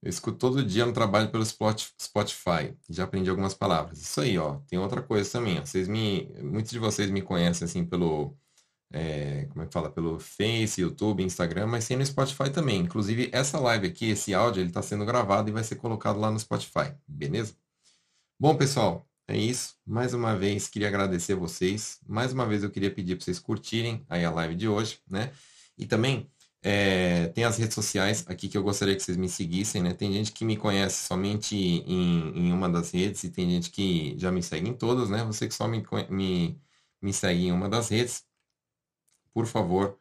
[0.02, 2.76] Eu escuto todo dia no trabalho pelo Spotify.
[2.88, 4.00] Já aprendi algumas palavras.
[4.00, 4.60] Isso aí, ó.
[4.68, 5.58] Tem outra coisa também.
[5.60, 8.36] Vocês me, muitos de vocês me conhecem assim pelo,
[8.92, 12.80] é, como é que fala, pelo Face, YouTube, Instagram, mas tem no Spotify também.
[12.80, 16.30] Inclusive essa live aqui, esse áudio, ele está sendo gravado e vai ser colocado lá
[16.30, 16.94] no Spotify.
[17.06, 17.54] Beleza?
[18.38, 19.74] Bom, pessoal, é isso.
[19.86, 21.98] Mais uma vez queria agradecer vocês.
[22.06, 25.32] Mais uma vez eu queria pedir para vocês curtirem aí a live de hoje, né?
[25.78, 26.30] E também
[26.62, 29.94] é, tem as redes sociais aqui que eu gostaria que vocês me seguissem, né?
[29.94, 34.16] Tem gente que me conhece somente em, em uma das redes e tem gente que
[34.18, 35.24] já me segue em todas, né?
[35.24, 36.60] Você que só me, me,
[37.00, 38.24] me segue em uma das redes,
[39.36, 39.98] por favor,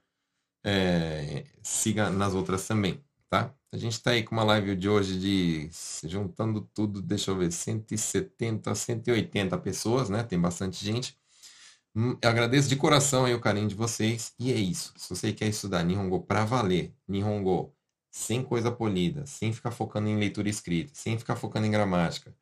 [0.63, 3.53] é, siga nas outras também, tá?
[3.69, 5.69] A gente está aí com uma live de hoje de,
[6.07, 10.23] juntando tudo, deixa eu ver, 170, 180 pessoas, né?
[10.23, 11.17] Tem bastante gente.
[11.93, 14.33] Hum, eu agradeço de coração aí o carinho de vocês.
[14.39, 14.93] E é isso.
[14.95, 17.75] Se você quer estudar Nihongo para valer, Nihongo
[18.09, 22.33] sem coisa polida, sem ficar focando em leitura escrita, sem ficar focando em gramática,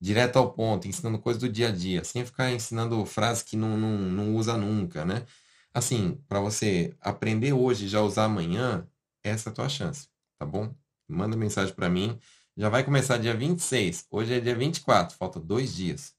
[0.00, 3.76] direto ao ponto, ensinando coisas do dia a dia, sem ficar ensinando frases que não,
[3.76, 5.24] não, não usa nunca, né?
[5.72, 8.86] Assim, para você aprender hoje e já usar amanhã,
[9.22, 10.08] essa é a tua chance,
[10.38, 10.74] tá bom?
[11.08, 12.18] Manda mensagem para mim.
[12.56, 14.06] Já vai começar dia 26.
[14.10, 16.14] Hoje é dia 24, falta dois dias.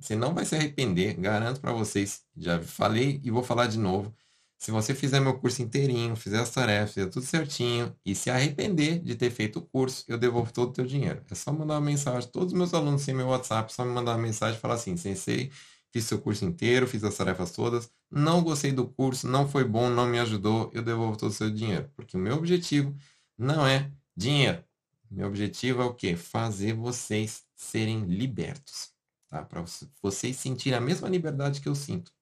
[0.00, 2.22] Você não vai se arrepender, garanto para vocês.
[2.36, 4.14] Já falei e vou falar de novo.
[4.58, 9.00] Se você fizer meu curso inteirinho, fizer as tarefas, fizer tudo certinho e se arrepender
[9.00, 11.20] de ter feito o curso, eu devolvo todo o teu dinheiro.
[11.28, 12.30] É só mandar uma mensagem.
[12.30, 14.96] Todos os meus alunos têm meu WhatsApp, só me mandar uma mensagem e falar assim:
[14.96, 15.50] Sensei,
[15.92, 19.88] fiz seu curso inteiro, fiz as tarefas todas, não gostei do curso, não foi bom,
[19.90, 21.90] não me ajudou, eu devolvo todo o seu dinheiro.
[21.94, 22.94] Porque o meu objetivo
[23.38, 24.64] não é dinheiro.
[25.10, 26.16] Meu objetivo é o quê?
[26.16, 28.92] Fazer vocês serem libertos
[29.32, 29.42] tá?
[29.42, 29.64] Para
[30.02, 32.12] vocês sentirem a mesma liberdade que eu sinto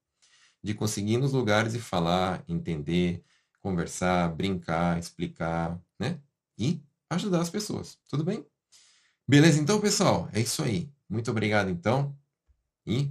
[0.62, 3.24] de conseguir ir nos lugares e falar, entender,
[3.60, 6.20] conversar, brincar, explicar, né?
[6.56, 7.98] E ajudar as pessoas.
[8.08, 8.46] Tudo bem?
[9.26, 10.88] Beleza, então, pessoal, é isso aí.
[11.08, 12.16] Muito obrigado, então,
[12.86, 13.10] e